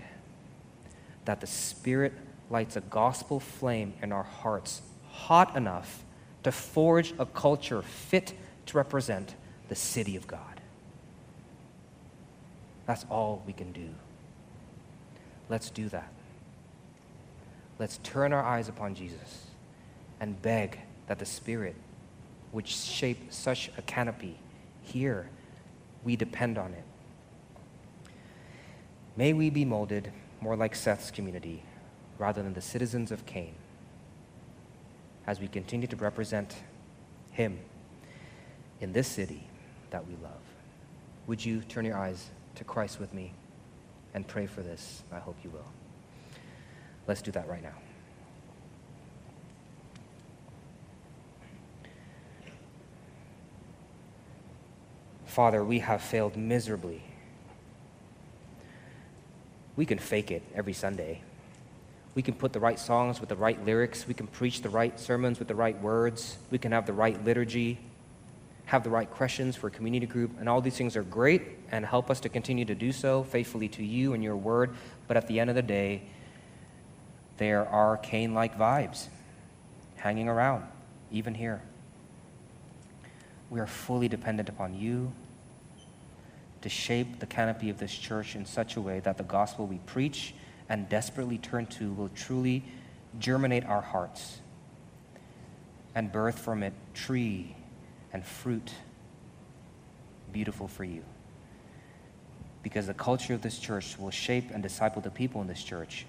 that 1.25 1.41
the 1.41 1.47
Spirit 1.47 2.13
lights 2.51 2.75
a 2.75 2.81
gospel 2.81 3.39
flame 3.39 3.93
in 4.03 4.11
our 4.11 4.23
hearts 4.23 4.83
hot 5.09 5.57
enough 5.57 6.03
to 6.43 6.51
forge 6.51 7.13
a 7.17 7.25
culture 7.25 7.81
fit 7.81 8.33
to 8.67 8.77
represent 8.77 9.33
the 9.67 9.75
city 9.75 10.15
of 10.15 10.27
God. 10.27 10.61
That's 12.85 13.05
all 13.09 13.41
we 13.47 13.53
can 13.53 13.71
do. 13.71 13.89
Let's 15.49 15.71
do 15.71 15.89
that. 15.89 16.11
Let's 17.79 17.97
turn 18.03 18.31
our 18.31 18.43
eyes 18.43 18.69
upon 18.69 18.93
Jesus 18.93 19.47
and 20.23 20.41
beg 20.41 20.79
that 21.07 21.19
the 21.19 21.25
Spirit, 21.25 21.75
which 22.53 22.69
shaped 22.69 23.33
such 23.33 23.69
a 23.77 23.81
canopy 23.81 24.39
here, 24.81 25.27
we 26.05 26.15
depend 26.15 26.57
on 26.57 26.71
it. 26.71 26.85
May 29.17 29.33
we 29.33 29.49
be 29.49 29.65
molded 29.65 30.13
more 30.39 30.55
like 30.55 30.75
Seth's 30.75 31.11
community 31.11 31.61
rather 32.17 32.41
than 32.41 32.53
the 32.53 32.61
citizens 32.61 33.11
of 33.11 33.25
Cain 33.25 33.53
as 35.27 35.41
we 35.41 35.47
continue 35.49 35.87
to 35.87 35.97
represent 35.97 36.55
him 37.31 37.59
in 38.79 38.93
this 38.93 39.09
city 39.09 39.45
that 39.89 40.07
we 40.07 40.15
love. 40.23 40.39
Would 41.27 41.43
you 41.43 41.59
turn 41.63 41.83
your 41.83 41.97
eyes 41.97 42.29
to 42.55 42.63
Christ 42.63 42.97
with 42.97 43.13
me 43.13 43.33
and 44.13 44.25
pray 44.25 44.45
for 44.45 44.61
this? 44.61 45.03
I 45.11 45.19
hope 45.19 45.35
you 45.43 45.49
will. 45.49 45.67
Let's 47.07 47.21
do 47.21 47.31
that 47.31 47.45
right 47.49 47.61
now. 47.61 47.75
Father, 55.33 55.63
we 55.63 55.79
have 55.79 56.03
failed 56.03 56.37
miserably. 56.37 57.01
We 59.75 59.83
can 59.83 59.97
fake 59.97 60.29
it 60.29 60.43
every 60.53 60.73
Sunday. 60.73 61.23
We 62.13 62.21
can 62.21 62.35
put 62.35 62.53
the 62.53 62.59
right 62.59 62.77
songs 62.77 63.19
with 63.19 63.29
the 63.29 63.35
right 63.35 63.65
lyrics. 63.65 64.07
We 64.07 64.13
can 64.13 64.27
preach 64.27 64.61
the 64.61 64.69
right 64.69 64.99
sermons 64.99 65.39
with 65.39 65.47
the 65.47 65.55
right 65.55 65.81
words. 65.81 66.37
We 66.51 66.59
can 66.59 66.71
have 66.71 66.85
the 66.85 66.93
right 66.93 67.25
liturgy, 67.25 67.79
have 68.65 68.83
the 68.83 68.91
right 68.91 69.09
questions 69.09 69.55
for 69.55 69.69
a 69.69 69.71
community 69.71 70.05
group. 70.05 70.39
And 70.39 70.47
all 70.47 70.61
these 70.61 70.77
things 70.77 70.95
are 70.95 71.01
great 71.01 71.41
and 71.71 71.83
help 71.83 72.11
us 72.11 72.19
to 72.19 72.29
continue 72.29 72.65
to 72.65 72.75
do 72.75 72.91
so 72.91 73.23
faithfully 73.23 73.69
to 73.69 73.83
you 73.83 74.13
and 74.13 74.23
your 74.23 74.37
word. 74.37 74.75
But 75.07 75.17
at 75.17 75.27
the 75.27 75.39
end 75.39 75.49
of 75.49 75.55
the 75.55 75.63
day, 75.63 76.03
there 77.37 77.67
are 77.67 77.97
Cain 77.97 78.35
like 78.35 78.55
vibes 78.55 79.07
hanging 79.95 80.29
around, 80.29 80.65
even 81.11 81.33
here. 81.33 81.63
We 83.49 83.59
are 83.59 83.67
fully 83.67 84.07
dependent 84.07 84.47
upon 84.47 84.75
you 84.75 85.11
to 86.63 86.69
shape 86.69 87.19
the 87.19 87.25
canopy 87.25 87.69
of 87.69 87.77
this 87.77 87.93
church 87.93 88.35
in 88.35 88.45
such 88.45 88.77
a 88.77 88.81
way 88.81 89.01
that 89.01 89.17
the 89.17 89.23
gospel 89.23 89.67
we 89.67 89.79
preach 89.79 90.33
and 90.69 90.87
desperately 90.87 91.37
turn 91.37 91.65
to 91.65 91.91
will 91.91 92.09
truly 92.15 92.63
germinate 93.19 93.65
our 93.65 93.81
hearts 93.81 94.39
and 95.93 96.11
birth 96.11 96.39
from 96.39 96.63
it 96.63 96.73
tree 96.93 97.55
and 98.13 98.25
fruit 98.25 98.71
beautiful 100.31 100.69
for 100.69 100.85
you. 100.85 101.03
Because 102.63 102.87
the 102.87 102.93
culture 102.93 103.33
of 103.33 103.41
this 103.41 103.59
church 103.59 103.99
will 103.99 104.09
shape 104.09 104.49
and 104.51 104.63
disciple 104.63 105.01
the 105.01 105.11
people 105.11 105.41
in 105.41 105.47
this 105.47 105.61
church, 105.61 106.05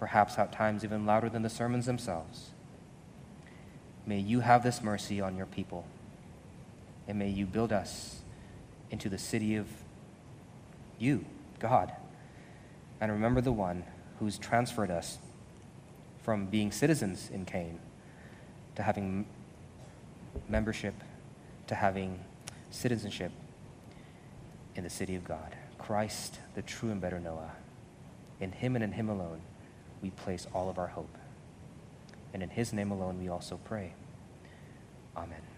perhaps 0.00 0.36
at 0.36 0.52
times 0.52 0.84
even 0.84 1.06
louder 1.06 1.28
than 1.28 1.42
the 1.42 1.48
sermons 1.48 1.86
themselves. 1.86 2.50
May 4.04 4.18
you 4.18 4.40
have 4.40 4.64
this 4.64 4.82
mercy 4.82 5.20
on 5.20 5.36
your 5.36 5.46
people, 5.46 5.86
and 7.06 7.20
may 7.20 7.28
you 7.28 7.46
build 7.46 7.72
us 7.72 8.20
into 8.90 9.08
the 9.08 9.18
city 9.18 9.56
of 9.56 9.66
you, 10.98 11.24
God. 11.58 11.92
And 13.00 13.12
remember 13.12 13.40
the 13.40 13.52
one 13.52 13.84
who's 14.18 14.38
transferred 14.38 14.90
us 14.90 15.18
from 16.22 16.46
being 16.46 16.72
citizens 16.72 17.30
in 17.32 17.44
Cain 17.44 17.78
to 18.74 18.82
having 18.82 19.26
membership, 20.48 20.94
to 21.66 21.74
having 21.74 22.20
citizenship 22.70 23.32
in 24.74 24.84
the 24.84 24.90
city 24.90 25.14
of 25.14 25.24
God. 25.24 25.56
Christ, 25.78 26.38
the 26.54 26.62
true 26.62 26.90
and 26.90 27.00
better 27.00 27.20
Noah. 27.20 27.52
In 28.40 28.52
him 28.52 28.74
and 28.74 28.84
in 28.84 28.92
him 28.92 29.08
alone, 29.08 29.40
we 30.02 30.10
place 30.10 30.46
all 30.52 30.68
of 30.68 30.78
our 30.78 30.88
hope. 30.88 31.16
And 32.34 32.42
in 32.42 32.50
his 32.50 32.72
name 32.72 32.90
alone, 32.90 33.18
we 33.18 33.28
also 33.28 33.58
pray. 33.64 33.94
Amen. 35.16 35.55